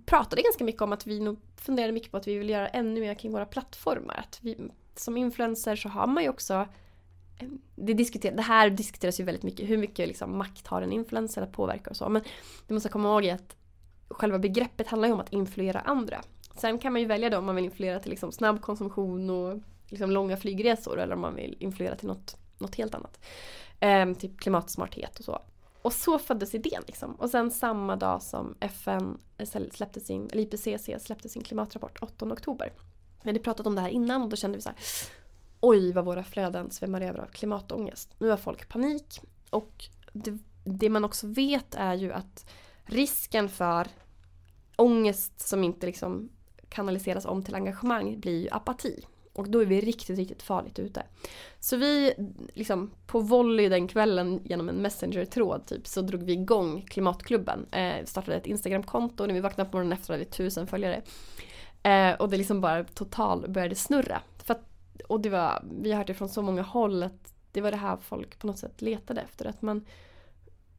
[0.06, 3.00] pratade ganska mycket om att vi nog funderade mycket på att vi vill göra ännu
[3.00, 4.16] mer kring våra plattformar.
[4.28, 4.58] Att vi,
[5.00, 6.54] som influencer så har man ju också
[7.38, 10.92] eh, det, diskuter, det här diskuteras ju väldigt mycket, hur mycket liksom makt har en
[10.92, 12.10] influencer att påverka och så.
[12.10, 12.22] Men
[12.68, 13.56] du måste komma ihåg att
[14.10, 16.22] själva begreppet handlar ju om att influera andra.
[16.56, 19.60] Sen kan man ju välja då om man vill influera till liksom snabb konsumtion och
[19.88, 23.20] liksom långa flygresor eller om man vill influera till något, något helt annat.
[23.80, 25.42] Ehm, typ klimatsmarthet och så.
[25.82, 27.16] Och så föddes idén liksom.
[27.16, 29.18] Och sen samma dag som FN
[29.72, 32.74] släppte sin, eller IPCC släppte sin klimatrapport, 8 oktober.
[33.28, 34.78] Vi hade pratat om det här innan och då kände vi så här,
[35.60, 38.16] Oj vad våra flöden svämmar över av klimatångest.
[38.18, 39.22] Nu har folk panik.
[39.50, 42.50] Och det, det man också vet är ju att
[42.86, 43.88] risken för
[44.76, 46.30] ångest som inte liksom
[46.70, 49.06] kanaliseras om till engagemang blir ju apati.
[49.34, 51.04] Och då är vi riktigt, riktigt farligt ute.
[51.60, 52.14] Så vi,
[52.54, 57.66] liksom på volley den kvällen genom en messenger-tråd typ, så drog vi igång Klimatklubben.
[57.72, 61.02] Eh, startade ett Instagram-konto, när vi vaknade på morgonen efter hade vi tusen följare.
[61.88, 64.22] Eh, och det liksom bara total började snurra.
[64.38, 64.62] För att,
[65.08, 67.78] och det var, vi har hört det från så många håll att det var det
[67.78, 69.46] här folk på något sätt letade efter.
[69.46, 69.86] Att man,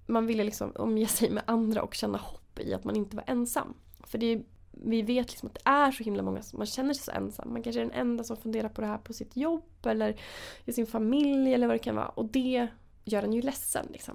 [0.06, 3.24] man ville liksom omge sig med andra och känna hopp i att man inte var
[3.26, 3.74] ensam.
[4.04, 7.04] För det vi vet liksom att det är så himla många som man känner sig
[7.04, 7.52] så ensam.
[7.52, 10.20] Man kanske är den enda som funderar på det här på sitt jobb eller
[10.64, 12.08] i sin familj eller vad det kan vara.
[12.08, 12.68] Och det
[13.04, 13.86] gör en ju ledsen.
[13.92, 14.14] Liksom.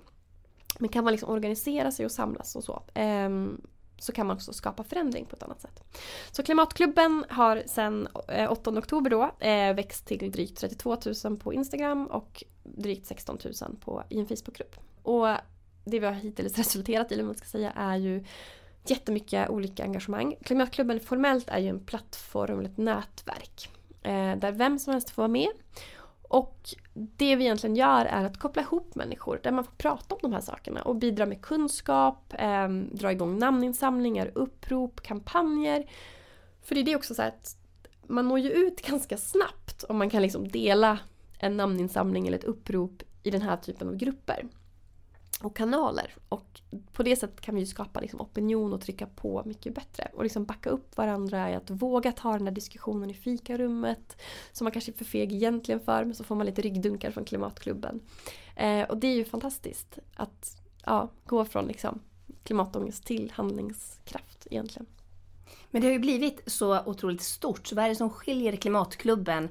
[0.80, 2.84] Men kan man liksom organisera sig och samlas och så.
[2.96, 3.62] Um,
[4.00, 5.98] så kan man också skapa förändring på ett annat sätt.
[6.32, 8.08] Så Klimatklubben har sedan
[8.50, 13.38] 8 eh, oktober då eh, växt till drygt 32 000 på Instagram och drygt 16
[13.62, 14.76] 000 på, i en Facebookgrupp.
[15.04, 15.28] Och
[15.86, 18.24] det vi har hittills resulterat i, eller man ska säga, är ju
[18.86, 20.36] jättemycket olika engagemang.
[20.44, 23.70] Klimatklubben formellt är ju en plattform, ett nätverk.
[24.04, 25.50] Eh, där vem som helst får vara med.
[26.34, 30.20] Och det vi egentligen gör är att koppla ihop människor där man får prata om
[30.22, 35.90] de här sakerna och bidra med kunskap, eh, dra igång namninsamlingar, upprop, kampanjer.
[36.62, 37.58] För det är det också så att
[38.08, 41.00] man når ju ut ganska snabbt om man kan liksom dela
[41.40, 44.48] en namninsamling eller ett upprop i den här typen av grupper
[45.42, 46.16] och kanaler.
[46.30, 46.62] Och
[46.94, 50.12] på det sättet kan vi skapa liksom opinion och trycka på mycket bättre.
[50.14, 54.22] Och liksom backa upp varandra i att våga ta den där diskussionen i fikarummet.
[54.52, 57.26] Som man kanske är för feg egentligen för, men så får man lite ryggdunkar från
[57.26, 58.00] klimatklubben.
[58.56, 62.00] Eh, och det är ju fantastiskt att ja, gå från liksom
[62.44, 64.86] klimatångest till handlingskraft egentligen.
[65.72, 67.68] Men det har ju blivit så otroligt stort.
[67.68, 69.50] Så vad är det som skiljer klimatklubben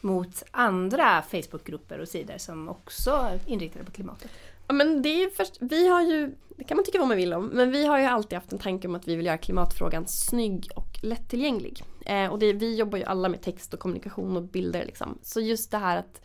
[0.00, 4.30] mot andra Facebookgrupper och sidor som också är inriktade på klimatet?
[4.72, 7.34] Ja, men det är först, vi har ju, det kan man tycka vad man vill
[7.34, 10.08] om, men vi har ju alltid haft en tanke om att vi vill göra klimatfrågan
[10.08, 11.82] snygg och lättillgänglig.
[12.06, 15.18] Eh, och det, vi jobbar ju alla med text och kommunikation och bilder liksom.
[15.22, 16.22] Så just det här att,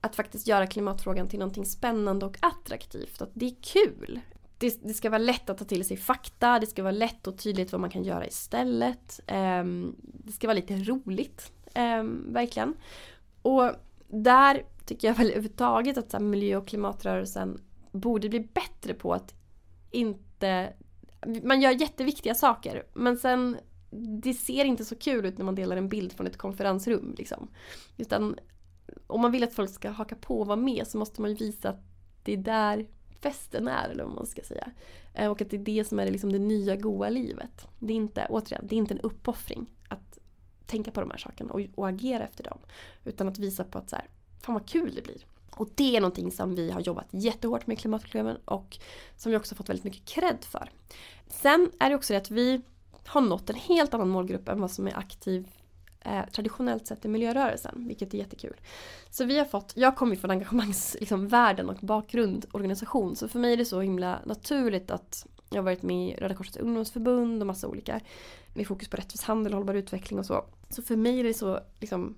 [0.00, 4.20] att faktiskt göra klimatfrågan till någonting spännande och attraktivt, att det är kul.
[4.58, 7.38] Det, det, ska vara lätt att ta till sig fakta, det ska vara lätt och
[7.38, 9.20] tydligt vad man kan göra istället.
[9.26, 9.64] Eh,
[10.02, 12.74] det ska vara lite roligt, eh, verkligen.
[13.42, 13.70] Och
[14.08, 17.60] där tycker jag väl överhuvudtaget att så här, miljö och klimatrörelsen
[17.92, 19.34] borde bli bättre på att
[19.90, 20.72] inte...
[21.42, 23.56] Man gör jätteviktiga saker men sen
[23.90, 27.14] det ser inte så kul ut när man delar en bild från ett konferensrum.
[27.18, 27.48] Liksom.
[27.96, 28.38] Utan
[29.06, 31.36] om man vill att folk ska haka på och vara med så måste man ju
[31.36, 31.82] visa att
[32.22, 32.86] det är där
[33.20, 34.70] festen är eller vad man ska säga.
[35.14, 37.68] Eh, och att det är det som är liksom det nya goa livet.
[37.78, 40.18] Det är inte, återigen, det är inte en uppoffring att
[40.66, 42.58] tänka på de här sakerna och, och agera efter dem.
[43.04, 44.06] Utan att visa på att så här,
[44.40, 45.26] fan vad kul det blir.
[45.58, 48.78] Och det är någonting som vi har jobbat jättehårt med i Klimatklubben och
[49.16, 50.70] som vi också fått väldigt mycket cred för.
[51.26, 52.62] Sen är det också det att vi
[53.06, 55.48] har nått en helt annan målgrupp än vad som är aktiv
[56.00, 58.56] eh, traditionellt sett i miljörörelsen, vilket är jättekul.
[59.10, 63.38] Så vi har fått, jag kommer ju från engagemangsvärlden liksom, och bakgrund, organisation, så för
[63.38, 67.42] mig är det så himla naturligt att jag har varit med i Röda Korsets ungdomsförbund
[67.42, 68.00] och massa olika
[68.54, 70.44] med fokus på rättvis handel och hållbar utveckling och så.
[70.68, 72.16] Så för mig är det så liksom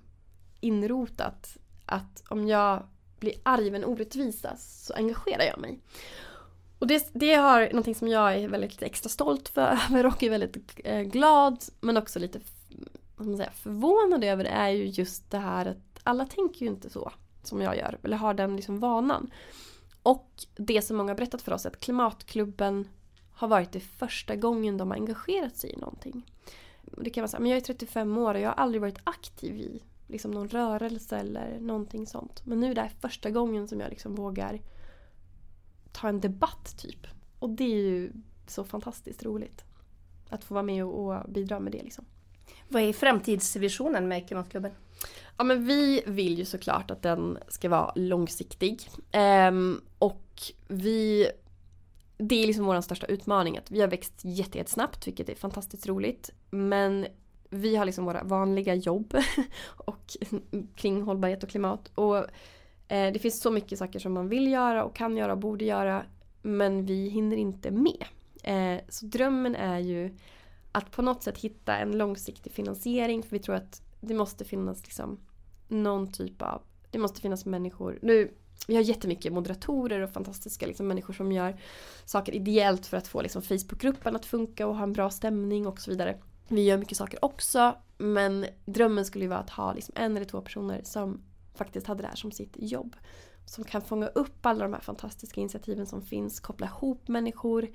[0.59, 2.83] inrotat att om jag
[3.21, 5.79] blir arg över en orättvisa så engagerar jag mig.
[6.79, 10.79] Och det, det har någonting som jag är väldigt extra stolt för och är väldigt
[10.83, 12.39] eh, glad men också lite
[13.25, 17.11] man säga, förvånad över är ju just det här att alla tänker ju inte så
[17.43, 19.31] som jag gör eller har den liksom vanan.
[20.03, 22.87] Och det som många har berättat för oss är att Klimatklubben
[23.31, 26.31] har varit det första gången de har engagerat sig i någonting.
[26.81, 28.99] Det kan vara så här, men jag är 35 år och jag har aldrig varit
[29.03, 32.45] aktiv i liksom någon rörelse eller någonting sånt.
[32.45, 34.61] Men nu är det här första gången som jag liksom vågar
[35.91, 37.07] ta en debatt typ.
[37.39, 38.11] Och det är ju
[38.47, 39.63] så fantastiskt roligt.
[40.29, 42.05] Att få vara med och, och bidra med det liksom.
[42.67, 44.71] Vad är framtidsvisionen med Klimatklubben?
[45.37, 48.89] Ja men vi vill ju såklart att den ska vara långsiktig.
[49.11, 51.31] Ehm, och vi
[52.17, 53.57] det är liksom vår största utmaning.
[53.57, 56.29] Att vi har växt jättesnabbt vilket är fantastiskt roligt.
[56.49, 57.07] Men
[57.53, 59.13] vi har liksom våra vanliga jobb
[59.77, 60.17] och
[60.75, 61.91] kring hållbarhet och klimat.
[61.95, 62.17] Och
[62.87, 65.65] eh, det finns så mycket saker som man vill göra och kan göra och borde
[65.65, 66.05] göra.
[66.41, 68.05] Men vi hinner inte med.
[68.43, 70.17] Eh, så drömmen är ju
[70.71, 73.23] att på något sätt hitta en långsiktig finansiering.
[73.23, 75.19] För vi tror att det måste finnas liksom
[75.67, 76.61] någon typ av...
[76.91, 77.99] Det måste finnas människor.
[78.01, 78.33] Nu,
[78.67, 81.59] vi har jättemycket moderatorer och fantastiska liksom, människor som gör
[82.05, 85.79] saker ideellt för att få liksom, Facebookgruppen att funka och ha en bra stämning och
[85.79, 86.17] så vidare.
[86.51, 90.25] Vi gör mycket saker också men drömmen skulle ju vara att ha liksom, en eller
[90.25, 91.21] två personer som
[91.53, 92.95] faktiskt hade det här som sitt jobb.
[93.45, 97.69] Som kan fånga upp alla de här fantastiska initiativen som finns, koppla ihop människor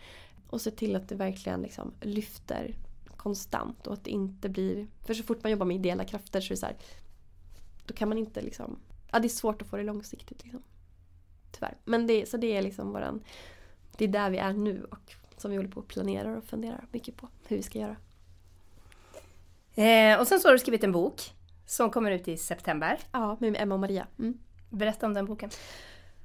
[0.51, 2.75] och se till att det verkligen liksom lyfter
[3.17, 4.87] konstant och att det inte blir...
[5.07, 6.77] För så fort man jobbar med ideella krafter så är det så här,
[7.87, 8.79] Då kan man inte liksom...
[9.13, 10.63] Ja, det är svårt att få det långsiktigt liksom.
[11.53, 11.77] Tyvärr.
[11.85, 13.23] Men det, så det är liksom våran...
[13.97, 16.87] Det är där vi är nu och som vi håller på och planerar och funderar
[16.93, 17.97] mycket på hur vi ska göra.
[19.77, 21.23] Eh, och sen så har du skrivit en bok
[21.67, 22.99] som kommer ut i september.
[23.13, 24.07] Ja, med Emma och Maria.
[24.19, 24.39] Mm.
[24.71, 25.51] Berätta om den boken.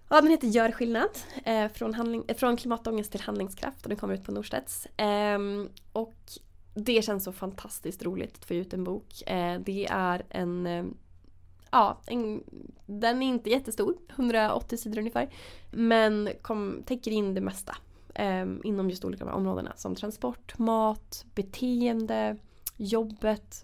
[0.10, 1.10] Ja, den heter Gör skillnad.
[1.46, 4.86] Eh, från, handling, eh, från klimatångest till handlingskraft och den kommer ut på Norstedts.
[4.86, 5.40] Eh,
[5.92, 6.16] och
[6.74, 9.22] det känns så fantastiskt roligt att få ut en bok.
[9.28, 10.84] Eh, det är en eh,
[11.74, 12.44] Ja, en,
[12.86, 15.30] den är inte jättestor, 180 sidor ungefär.
[15.72, 17.76] Men kom, täcker in det mesta
[18.16, 22.38] eh, inom just olika områdena som transport, mat, beteende,
[22.86, 23.64] jobbet.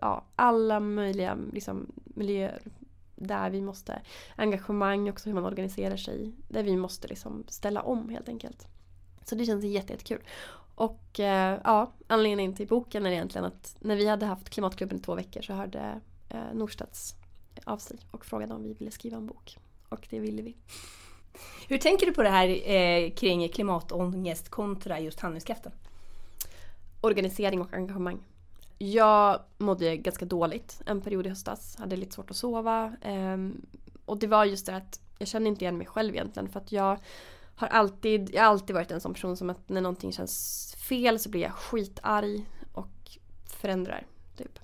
[0.00, 2.62] Ja, alla möjliga liksom, miljöer
[3.16, 4.02] där vi måste,
[4.36, 6.32] engagemang också hur man organiserar sig.
[6.48, 8.66] Där vi måste liksom ställa om helt enkelt.
[9.24, 10.20] Så det känns jättekul.
[10.74, 15.00] Och eh, ja, anledningen till boken är egentligen att när vi hade haft Klimatklubben i
[15.00, 17.14] två veckor så hörde eh, Norstedts
[17.64, 19.56] av sig och frågade om vi ville skriva en bok.
[19.88, 20.56] Och det ville vi.
[21.68, 25.72] Hur tänker du på det här eh, kring klimatångest kontra just handlingskraften?
[27.00, 28.18] Organisering och engagemang.
[28.78, 31.76] Jag mådde ganska dåligt en period i höstas.
[31.76, 32.96] Hade lite svårt att sova.
[33.02, 33.66] Ehm,
[34.04, 36.72] och det var just det att jag kände inte igen mig själv egentligen för att
[36.72, 36.98] jag
[37.56, 41.18] har alltid, jag har alltid varit en sån person som att när någonting känns fel
[41.18, 44.06] så blir jag skitarg och förändrar.
[44.36, 44.58] Typ.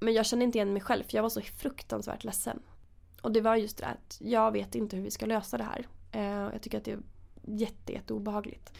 [0.00, 2.62] Men jag kände inte igen mig själv för jag var så fruktansvärt ledsen.
[3.22, 5.86] Och det var just det att jag vet inte hur vi ska lösa det här.
[6.12, 6.98] Ehm, jag tycker att det är
[7.42, 8.72] jätte, jätte obehagligt.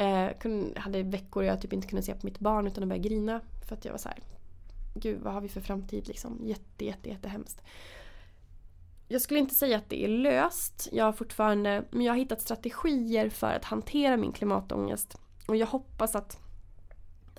[0.00, 2.88] Eh, jag kunde, hade veckor jag typ inte kunde se på mitt barn utan att
[2.88, 3.40] börja grina.
[3.68, 4.18] För att jag var så här,
[4.94, 6.38] Gud vad har vi för framtid liksom?
[6.42, 7.62] Jätte, jätte, jätte hemskt
[9.12, 10.88] jag skulle inte säga att det är löst.
[10.92, 15.16] Jag har fortfarande, men jag har hittat strategier för att hantera min klimatångest.
[15.46, 16.38] Och jag hoppas att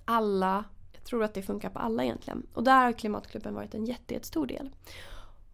[0.05, 2.47] alla, jag tror att det funkar på alla egentligen.
[2.53, 4.69] Och där har Klimatklubben varit en jättestor del.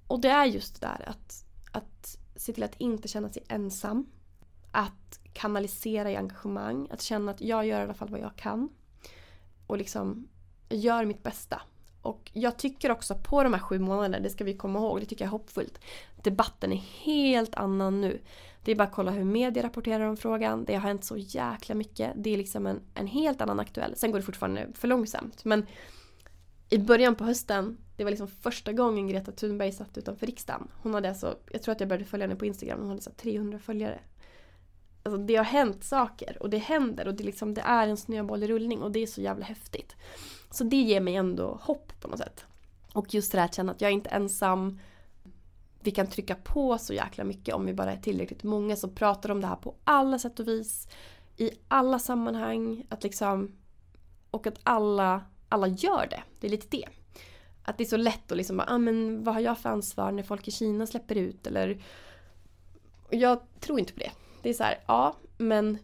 [0.08, 4.06] Och det är just det där att, att se till att inte känna sig ensam.
[4.72, 6.88] Att kanalisera i engagemang.
[6.92, 8.70] Att känna att jag gör i alla fall vad jag kan.
[9.68, 10.28] Och liksom
[10.70, 11.62] gör mitt bästa.
[12.02, 15.06] Och jag tycker också på de här sju månaderna, det ska vi komma ihåg, det
[15.06, 15.80] tycker jag är hoppfullt.
[16.24, 18.22] Debatten är helt annan nu.
[18.64, 20.66] Det är bara att kolla hur media rapporterar om frågan.
[20.66, 22.14] Det har hänt så jäkla mycket.
[22.16, 23.96] Det är liksom en, en helt annan aktuell.
[23.96, 25.46] Sen går det fortfarande för långsamt.
[25.46, 25.66] Men
[26.70, 30.68] i början på hösten, det var liksom första gången Greta Thunberg satt utanför riksdagen.
[30.82, 33.12] Hon hade alltså, jag tror att jag började följa henne på Instagram, hon hade så
[33.12, 34.00] 300 följare.
[35.08, 38.44] Alltså det har hänt saker och det händer och det, liksom, det är en snöboll
[38.44, 39.96] i rullning och det är så jävla häftigt.
[40.52, 42.46] Så det ger mig ändå hopp på något sätt.
[42.94, 44.80] Och just det här att känna att jag är inte ensam.
[45.80, 49.32] Vi kan trycka på så jäkla mycket om vi bara är tillräckligt många som pratar
[49.32, 50.88] om det här på alla sätt och vis.
[51.38, 52.86] I alla sammanhang.
[52.90, 53.52] Att liksom,
[54.32, 56.24] och att alla, alla gör det.
[56.40, 56.88] Det är lite det.
[57.64, 60.12] Att det är så lätt att liksom bara, ah, men vad har jag för ansvar
[60.12, 61.82] när folk i Kina släpper ut eller
[63.10, 64.12] jag tror inte på det.
[64.48, 65.78] Det är så här, ja men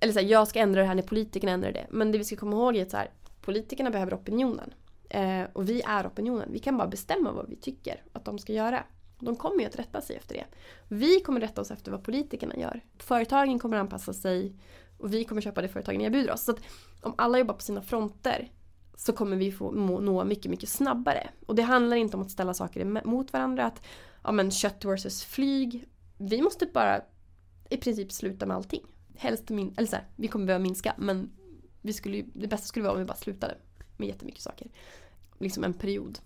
[0.00, 1.86] eller så här, jag ska ändra det här när politikerna ändrar det.
[1.90, 4.74] Men det vi ska komma ihåg är att så här, politikerna behöver opinionen.
[5.08, 6.48] Eh, och vi är opinionen.
[6.52, 8.84] Vi kan bara bestämma vad vi tycker att de ska göra.
[9.18, 10.44] De kommer ju att rätta sig efter det.
[10.88, 12.80] Vi kommer rätta oss efter vad politikerna gör.
[12.98, 14.56] Företagen kommer anpassa sig
[14.98, 16.44] och vi kommer köpa det företagen erbjuder oss.
[16.44, 16.60] Så att
[17.02, 18.50] om alla jobbar på sina fronter
[18.96, 21.30] så kommer vi få nå mycket, mycket snabbare.
[21.46, 23.64] Och det handlar inte om att ställa saker mot varandra.
[23.64, 23.82] Att
[24.24, 25.88] ja, men kött versus flyg.
[26.18, 27.00] Vi måste bara
[27.70, 28.82] i princip sluta med allting.
[29.14, 31.30] Helst min, eller så här, vi kommer behöva minska men
[31.82, 33.58] vi skulle, det bästa skulle vara om vi bara slutade
[33.96, 34.70] med jättemycket saker.
[35.38, 36.18] Liksom en period.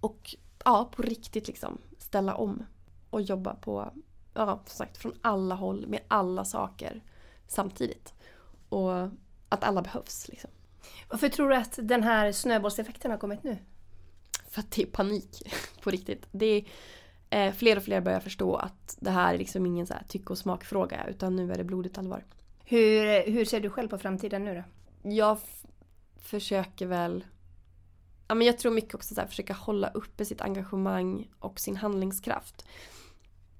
[0.00, 2.66] Och ja, på riktigt liksom ställa om
[3.10, 3.92] och jobba på,
[4.34, 7.02] ja som sagt från alla håll med alla saker
[7.46, 8.14] samtidigt.
[8.68, 8.92] Och
[9.48, 10.50] att alla behövs liksom.
[11.08, 13.58] Varför tror du att den här snöbollseffekten har kommit nu?
[14.48, 16.26] För att det är panik på riktigt.
[16.32, 16.64] Det är,
[17.30, 20.30] eh, fler och fler börjar förstå att det här är liksom ingen så här tyck
[20.30, 22.24] och smakfråga utan nu är det blodigt allvar.
[22.64, 24.62] Hur, hur ser du själv på framtiden nu då?
[25.10, 25.38] Jag
[26.20, 27.24] försöker väl
[28.28, 31.76] ja, men jag tror mycket också så här, försöka hålla uppe sitt engagemang och sin
[31.76, 32.66] handlingskraft.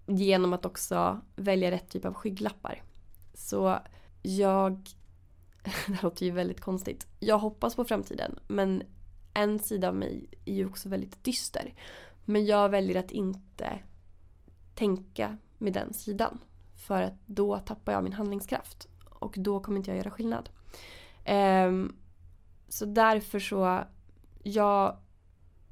[0.06, 2.82] Genom att också välja rätt typ av skygglappar.
[3.34, 3.78] Så
[4.22, 4.88] jag...
[5.64, 7.06] Det här låter ju väldigt konstigt.
[7.20, 8.82] Jag hoppas på framtiden men
[9.34, 11.74] en sida av mig är ju också väldigt dyster.
[12.28, 13.78] Men jag väljer att inte
[14.74, 16.38] tänka med den sidan.
[16.74, 18.88] För att då tappar jag min handlingskraft.
[19.04, 20.50] Och då kommer inte jag göra skillnad.
[21.68, 21.96] Um,
[22.68, 23.84] så därför så,
[24.42, 24.96] jag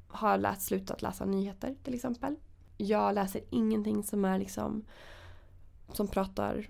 [0.07, 2.35] har läst, slutat läsa nyheter till exempel.
[2.77, 4.85] Jag läser ingenting som är liksom
[5.93, 6.67] som pratar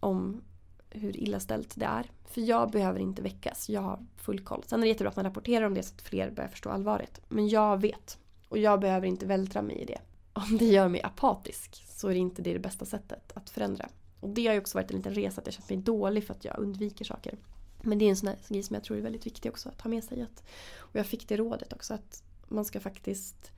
[0.00, 0.42] om
[0.90, 2.10] hur illa ställt det är.
[2.24, 4.62] För jag behöver inte väckas, jag har full koll.
[4.66, 7.20] Sen är det jättebra att man rapporterar om det så att fler börjar förstå allvaret.
[7.28, 8.18] Men jag vet.
[8.52, 9.98] Och jag behöver inte vältra mig i det.
[10.32, 13.88] Om det gör mig apatisk så är det inte det, det bästa sättet att förändra.
[14.20, 16.34] Och det har ju också varit en liten resa att jag känt mig dålig för
[16.34, 17.38] att jag undviker saker.
[17.82, 19.80] Men det är en sån här grej som jag tror är väldigt viktig också att
[19.80, 20.22] ha med sig.
[20.22, 20.44] Att,
[20.76, 23.52] och jag fick det rådet också att man ska faktiskt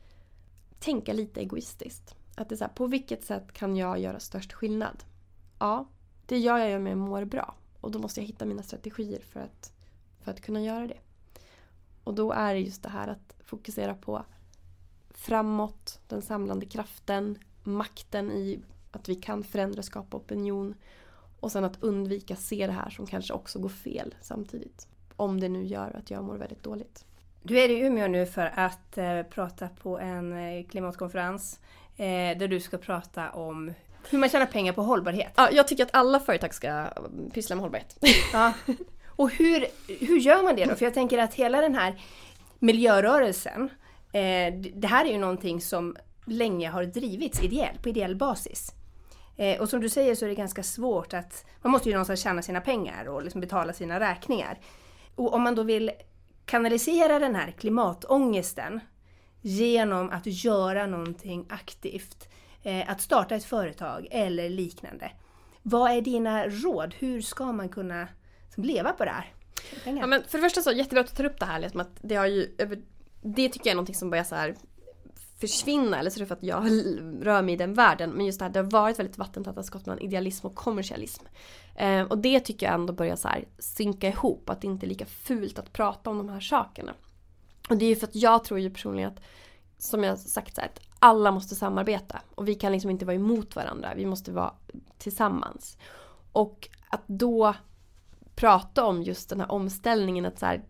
[0.78, 2.14] tänka lite egoistiskt.
[2.34, 5.04] Att det är så här, på vilket sätt kan jag göra störst skillnad?
[5.58, 5.88] Ja,
[6.26, 7.54] det gör jag om jag mår bra.
[7.80, 9.72] Och då måste jag hitta mina strategier för att,
[10.20, 10.98] för att kunna göra det.
[12.04, 14.24] Och då är det just det här att fokusera på
[15.14, 18.60] framåt, den samlande kraften, makten i
[18.90, 20.74] att vi kan förändra, skapa opinion
[21.40, 24.88] och sen att undvika se det här som kanske också går fel samtidigt.
[25.16, 27.04] Om det nu gör att jag mår väldigt dåligt.
[27.42, 31.60] Du är i Umeå nu för att eh, prata på en eh, klimatkonferens
[31.96, 33.72] eh, där du ska prata om
[34.10, 35.32] hur man tjänar pengar på hållbarhet.
[35.36, 36.86] Ja, jag tycker att alla företag ska
[37.32, 37.98] pyssla med hållbarhet.
[38.32, 38.52] Ja.
[39.06, 39.66] Och hur,
[40.06, 40.74] hur gör man det då?
[40.74, 42.02] För jag tänker att hela den här
[42.58, 43.70] miljörörelsen,
[44.14, 45.96] Eh, det här är ju någonting som
[46.26, 48.72] länge har drivits ideellt, på ideell basis.
[49.36, 52.20] Eh, och som du säger så är det ganska svårt att, man måste ju någonstans
[52.20, 54.58] tjäna sina pengar och liksom betala sina räkningar.
[55.14, 55.90] Och om man då vill
[56.44, 58.80] kanalisera den här klimatångesten
[59.40, 62.28] genom att göra någonting aktivt,
[62.62, 65.10] eh, att starta ett företag eller liknande.
[65.62, 66.94] Vad är dina råd?
[66.98, 68.08] Hur ska man kunna
[68.56, 69.32] leva på det här?
[69.84, 71.60] Ja, men för det första så jättebra att du tar upp det här.
[71.60, 72.56] Liksom att det, har ju,
[73.24, 74.54] det tycker jag är någonting som börjar så här
[75.40, 76.64] försvinna eller så är det för att jag
[77.26, 78.10] rör mig i den världen.
[78.10, 81.24] Men just det här, det har varit väldigt vattentäta skott mellan idealism och kommersialism.
[81.74, 84.88] Eh, och det tycker jag ändå börjar så här synka ihop, att det inte är
[84.88, 86.94] lika fult att prata om de här sakerna.
[87.68, 89.20] Och det är ju för att jag tror ju personligen att,
[89.78, 92.22] som jag sagt så här, att alla måste samarbeta.
[92.34, 94.54] Och vi kan liksom inte vara emot varandra, vi måste vara
[94.98, 95.78] tillsammans.
[96.32, 97.54] Och att då
[98.34, 100.64] prata om just den här omställningen att så här,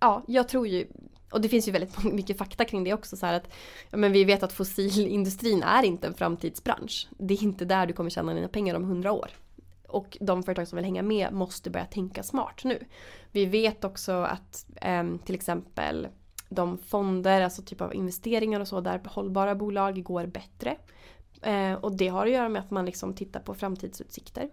[0.00, 0.88] ja, jag tror ju
[1.30, 3.16] och det finns ju väldigt mycket fakta kring det också.
[3.16, 3.48] Så att,
[3.90, 7.08] ja, men vi vet att fossilindustrin är inte en framtidsbransch.
[7.18, 9.30] Det är inte där du kommer tjäna dina pengar om hundra år.
[9.88, 12.84] Och de företag som vill hänga med måste börja tänka smart nu.
[13.32, 16.08] Vi vet också att eh, till exempel
[16.48, 20.76] de fonder, alltså typ av investeringar och så där hållbara bolag går bättre.
[21.42, 24.50] Eh, och det har att göra med att man liksom tittar på framtidsutsikter.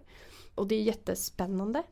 [0.54, 1.82] Och det är jättespännande.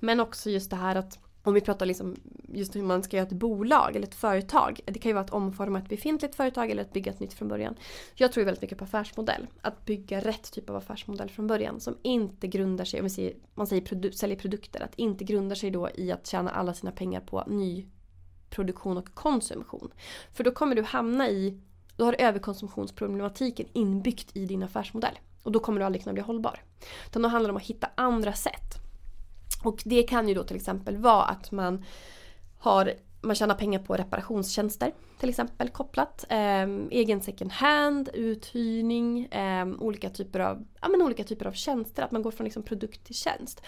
[0.00, 2.16] Men också just det här att om vi pratar liksom
[2.48, 4.80] just hur man ska göra ett bolag eller ett företag.
[4.84, 7.48] Det kan ju vara att omforma ett befintligt företag eller att bygga ett nytt från
[7.48, 7.74] början.
[8.14, 9.46] Jag tror väldigt mycket på affärsmodell.
[9.60, 11.80] Att bygga rätt typ av affärsmodell från början.
[11.80, 14.82] Som inte grundar sig, om vi säger, man säger produ säljer produkter.
[14.82, 17.86] Att inte grundar sig då i att tjäna alla sina pengar på ny
[18.50, 19.90] produktion och konsumtion.
[20.32, 21.60] För då kommer du hamna i,
[21.96, 25.18] då har du överkonsumtionsproblematiken inbyggt i din affärsmodell.
[25.42, 26.62] Och då kommer du aldrig kunna bli hållbar.
[27.06, 28.83] Utan då handlar det om att hitta andra sätt.
[29.64, 31.84] Och det kan ju då till exempel vara att man
[32.58, 32.94] har
[33.24, 36.24] man tjänar pengar på reparationstjänster till exempel kopplat.
[36.28, 42.02] Eh, egen second hand, uthyrning, eh, olika, typer av, ja, men olika typer av tjänster.
[42.02, 43.62] Att man går från liksom produkt till tjänst.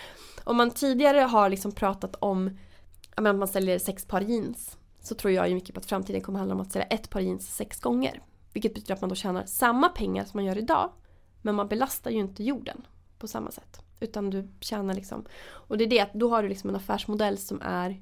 [0.45, 2.59] Om man tidigare har liksom pratat om
[3.15, 6.39] att man säljer sex par jeans så tror jag ju mycket på att framtiden kommer
[6.39, 8.23] handla om att sälja ett par jeans sex gånger.
[8.53, 10.93] Vilket betyder att man då tjänar samma pengar som man gör idag
[11.43, 12.87] men man belastar ju inte jorden
[13.19, 13.86] på samma sätt.
[14.01, 15.25] Utan du tjänar liksom...
[15.47, 18.01] Och det är det att då har du liksom en affärsmodell som är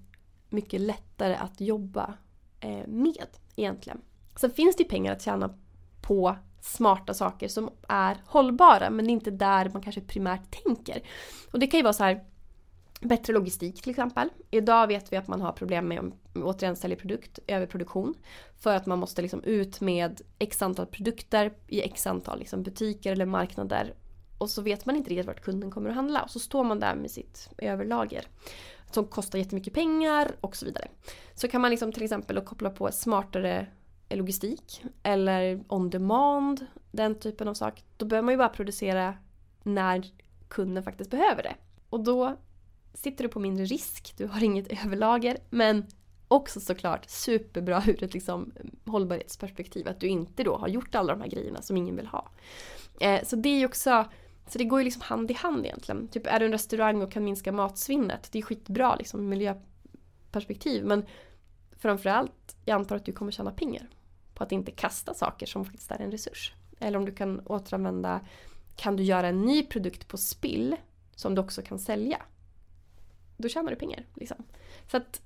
[0.49, 2.15] mycket lättare att jobba
[2.61, 3.27] eh, med
[3.57, 4.01] egentligen.
[4.37, 5.55] Sen finns det ju pengar att tjäna
[6.03, 11.03] på smarta saker som är hållbara men det är inte där man kanske primärt tänker.
[11.53, 12.25] Och det kan ju vara så här
[13.05, 14.29] Bättre logistik till exempel.
[14.51, 18.15] Idag vet vi att man har problem med, återigen säljer produkt, överproduktion.
[18.57, 23.13] För att man måste liksom ut med x antal produkter i x antal liksom butiker
[23.13, 23.95] eller marknader.
[24.45, 26.23] Och så vet man inte riktigt vart kunden kommer att handla.
[26.23, 28.27] Och så står man där med sitt överlager.
[28.91, 30.89] Som kostar jättemycket pengar och så vidare.
[31.35, 33.67] Så kan man liksom till exempel koppla på smartare
[34.11, 34.85] logistik.
[35.03, 36.67] Eller on demand.
[36.93, 37.85] Den typen av sak.
[37.97, 39.15] Då behöver man ju bara producera
[39.63, 40.11] när
[40.49, 41.55] kunden faktiskt behöver det.
[41.91, 42.37] Och då
[42.95, 45.87] sitter du på mindre risk, du har inget överlager men
[46.29, 48.53] också såklart superbra ur ett liksom
[48.87, 52.31] hållbarhetsperspektiv att du inte då har gjort alla de här grejerna som ingen vill ha.
[53.01, 54.05] Eh, så det är ju också
[54.47, 56.09] så det går ju liksom hand i hand egentligen.
[56.09, 61.07] Typ är du en restaurang och kan minska matsvinnet, det är skitbra liksom miljöperspektiv men
[61.77, 63.89] framförallt, jag antar att du kommer tjäna pengar
[64.35, 66.53] på att inte kasta saker som faktiskt är en resurs.
[66.81, 68.21] Eller om du kan återanvända,
[68.77, 70.77] kan du göra en ny produkt på spill
[71.15, 72.23] som du också kan sälja
[73.37, 74.07] då tjänar du pengar.
[74.15, 74.45] Liksom.
[74.91, 75.23] Så att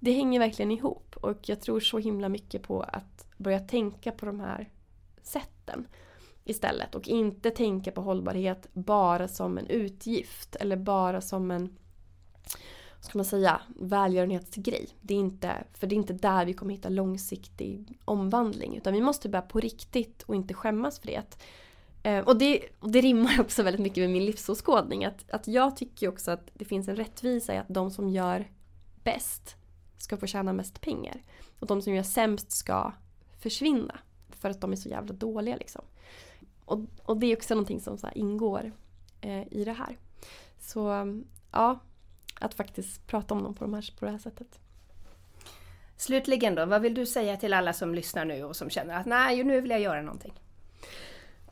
[0.00, 4.26] det hänger verkligen ihop och jag tror så himla mycket på att börja tänka på
[4.26, 4.70] de här
[5.22, 5.86] sätten
[6.44, 11.76] istället och inte tänka på hållbarhet bara som en utgift eller bara som en
[13.00, 14.88] ska man säga, välgörenhetsgrej.
[15.00, 19.00] Det är inte, för det är inte där vi kommer hitta långsiktig omvandling utan vi
[19.00, 21.38] måste börja på riktigt och inte skämmas för det.
[22.02, 25.04] Eh, och det, och det rimmar också väldigt mycket med min livsåskådning.
[25.04, 28.50] Att, att jag tycker också att det finns en rättvisa i att de som gör
[29.04, 29.56] bäst
[29.98, 31.22] ska få tjäna mest pengar.
[31.58, 32.92] Och de som gör sämst ska
[33.38, 33.98] försvinna.
[34.30, 35.84] För att de är så jävla dåliga liksom.
[36.64, 38.72] Och, och det är också någonting som så ingår
[39.20, 39.98] eh, i det här.
[40.60, 41.06] Så
[41.52, 41.80] ja,
[42.40, 44.58] att faktiskt prata om dem på, de här, på det här sättet.
[45.96, 49.06] Slutligen då, vad vill du säga till alla som lyssnar nu och som känner att
[49.06, 50.32] nej, nu vill jag göra någonting?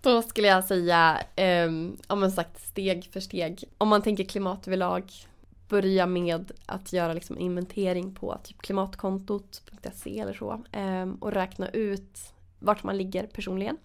[0.02, 1.66] Då skulle jag säga, eh,
[2.06, 3.64] om man sagt steg för steg.
[3.78, 5.12] Om man tänker klimat överlag,
[5.68, 10.64] börja med att göra liksom inventering på typ klimatkontot.se eller så.
[10.72, 12.18] Eh, och räkna ut
[12.60, 13.76] vart man ligger personligen.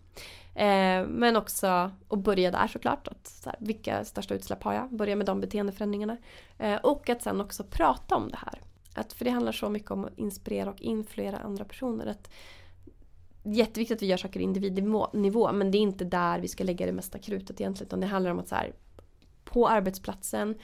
[0.55, 3.07] Eh, men också att börja där såklart.
[3.07, 4.95] Att, så här, vilka största utsläpp har jag?
[4.95, 6.17] Börja med de beteendeförändringarna.
[6.57, 8.61] Eh, och att sen också prata om det här.
[8.93, 12.05] Att, för det handlar så mycket om att inspirera och influera andra personer.
[12.05, 12.29] Att
[13.43, 16.91] jätteviktigt att vi gör saker individnivå men det är inte där vi ska lägga det
[16.91, 17.87] mesta krutet egentligen.
[17.87, 18.73] Utan det handlar om att så här,
[19.43, 20.55] på arbetsplatsen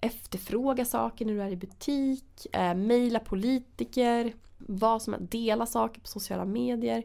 [0.00, 6.00] efterfråga saker när du är i butik, eh, mejla politiker, vad som är, dela saker
[6.00, 7.02] på sociala medier.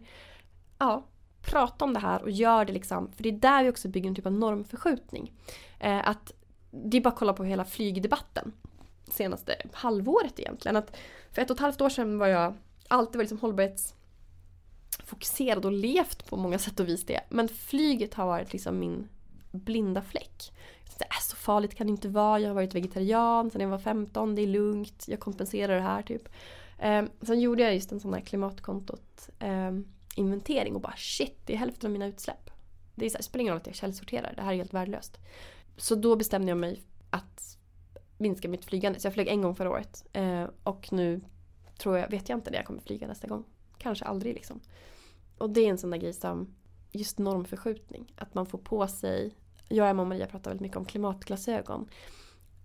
[0.82, 1.03] Ja,
[1.41, 4.09] prata om det här och gör det liksom, för det är där vi också bygger
[4.09, 5.32] en typ av normförskjutning.
[5.79, 6.32] Eh, att
[6.71, 8.53] det är bara att kolla på hela flygdebatten
[9.07, 10.75] senaste halvåret egentligen.
[10.75, 10.97] Att
[11.32, 12.53] för ett och ett halvt år sedan var jag
[12.88, 17.21] alltid var liksom hållbarhetsfokuserad och levt på många sätt och vis det.
[17.29, 19.07] Men flyget har varit liksom min
[19.51, 20.53] blinda fläck.
[20.97, 22.39] Det är äh, så farligt kan det inte vara.
[22.39, 24.36] Jag har varit vegetarian sedan jag var 15.
[24.36, 25.05] Det är lugnt.
[25.07, 26.29] Jag kompenserar det här typ.
[26.79, 29.71] Eh, sen gjorde jag just en sån här klimatkontot eh,
[30.16, 32.49] inventering och bara shit, det är hälften av mina utsläpp.
[32.95, 34.34] Det, är så här, det spelar ingen roll att jag källsorterar.
[34.36, 35.18] Det här är helt värdelöst.
[35.78, 37.57] Så då bestämde jag mig att
[38.18, 38.99] minska mitt flygande.
[38.99, 40.05] Så jag flög en gång förra året.
[40.14, 41.22] Eh, och nu
[41.78, 43.43] tror jag, vet jag inte när jag kommer flyga nästa gång.
[43.78, 44.59] Kanske aldrig liksom.
[45.38, 46.55] Och det är en sån där grej som
[46.91, 48.14] just normförskjutning.
[48.18, 49.36] Att man får på sig,
[49.68, 51.89] jag och Emma och Maria pratar väldigt mycket om klimatglasögon.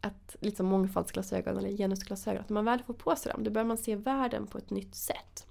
[0.00, 3.66] att liksom mångfaldsglasögon eller genusglasögon, att när man väl får på sig dem då börjar
[3.66, 5.46] man se världen på ett nytt sätt.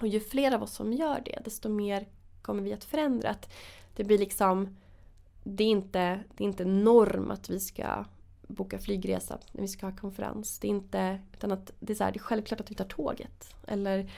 [0.00, 2.08] Och ju fler av oss som gör det, desto mer
[2.42, 3.30] kommer vi att förändra.
[3.30, 3.52] Att
[3.96, 4.76] det blir liksom,
[5.44, 8.04] det är inte, det är inte norm att vi ska
[8.46, 10.58] boka flygresa när vi ska ha konferens.
[10.58, 12.84] Det är inte, utan att det är, så här, det är självklart att vi tar
[12.84, 13.54] tåget.
[13.66, 14.10] Eller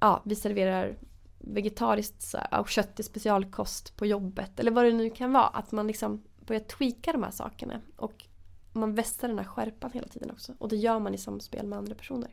[0.00, 0.96] ja, vi serverar
[1.38, 4.60] vegetariskt och kött i specialkost på jobbet.
[4.60, 5.46] Eller vad det nu kan vara.
[5.46, 7.80] Att man liksom börjar tweaka de här sakerna.
[7.96, 8.24] Och
[8.72, 10.54] man vässar den här skärpan hela tiden också.
[10.58, 12.30] Och det gör man i samspel med andra personer.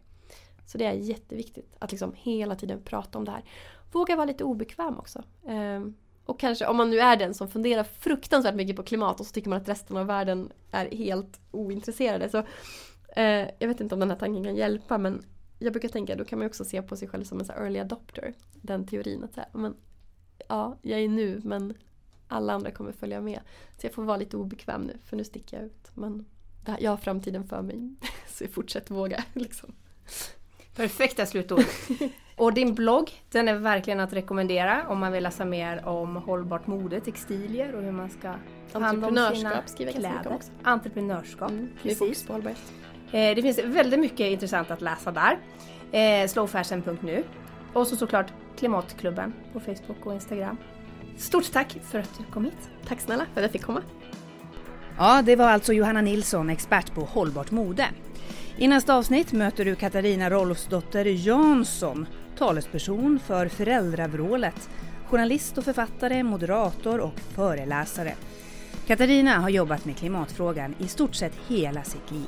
[0.67, 3.43] Så det är jätteviktigt att liksom hela tiden prata om det här.
[3.91, 5.23] Våga vara lite obekväm också.
[5.47, 5.95] Ehm,
[6.25, 9.33] och kanske om man nu är den som funderar fruktansvärt mycket på klimat och så
[9.33, 12.29] tycker man att resten av världen är helt ointresserade.
[12.29, 12.37] Så,
[13.15, 15.23] eh, jag vet inte om den här tanken kan hjälpa men
[15.59, 17.79] jag brukar tänka då kan man också se på sig själv som en så early
[17.79, 18.33] adopter.
[18.61, 19.75] Den teorin att så här, men,
[20.47, 21.73] ja, jag är nu men
[22.27, 23.39] alla andra kommer följa med.
[23.77, 25.91] Så jag får vara lite obekväm nu för nu sticker jag ut.
[25.93, 26.25] Men
[26.65, 27.95] här, jag har framtiden för mig.
[28.27, 29.23] Så jag fortsätter våga.
[29.33, 29.75] Liksom.
[30.77, 31.63] Perfekta slutord.
[32.35, 36.67] Och din blogg, den är verkligen att rekommendera om man vill läsa mer om hållbart
[36.67, 38.33] mode, textilier och hur man ska
[38.71, 39.61] ta hand om sina
[39.91, 40.33] kläder.
[40.33, 40.51] Också.
[40.63, 42.25] Entreprenörskap, mm, precis.
[42.25, 42.59] På hållbarhet.
[43.11, 45.39] Eh, det finns väldigt mycket intressant att läsa där.
[45.91, 47.23] Eh, slowfashion.nu
[47.73, 50.57] och så såklart Klimatklubben på Facebook och Instagram.
[51.17, 52.69] Stort tack för att du kom hit.
[52.87, 53.81] Tack snälla för att jag fick komma.
[54.97, 57.87] Ja, det var alltså Johanna Nilsson, expert på hållbart mode.
[58.59, 64.69] I nästa avsnitt möter du Katarina Rolfsdotter Jansson, talesperson för Föräldravrålet,
[65.05, 68.13] journalist och författare, moderator och föreläsare.
[68.87, 72.27] Katarina har jobbat med klimatfrågan i stort sett hela sitt liv.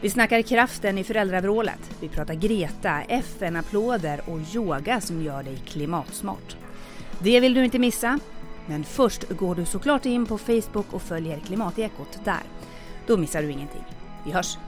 [0.00, 6.56] Vi snackar kraften i föräldravrålet, vi pratar Greta, FN-applåder och yoga som gör dig klimatsmart.
[7.22, 8.18] Det vill du inte missa,
[8.66, 12.42] men först går du såklart in på Facebook och följer Klimatekot där.
[13.06, 13.84] Då missar du ingenting.
[14.24, 14.58] Vi hörs!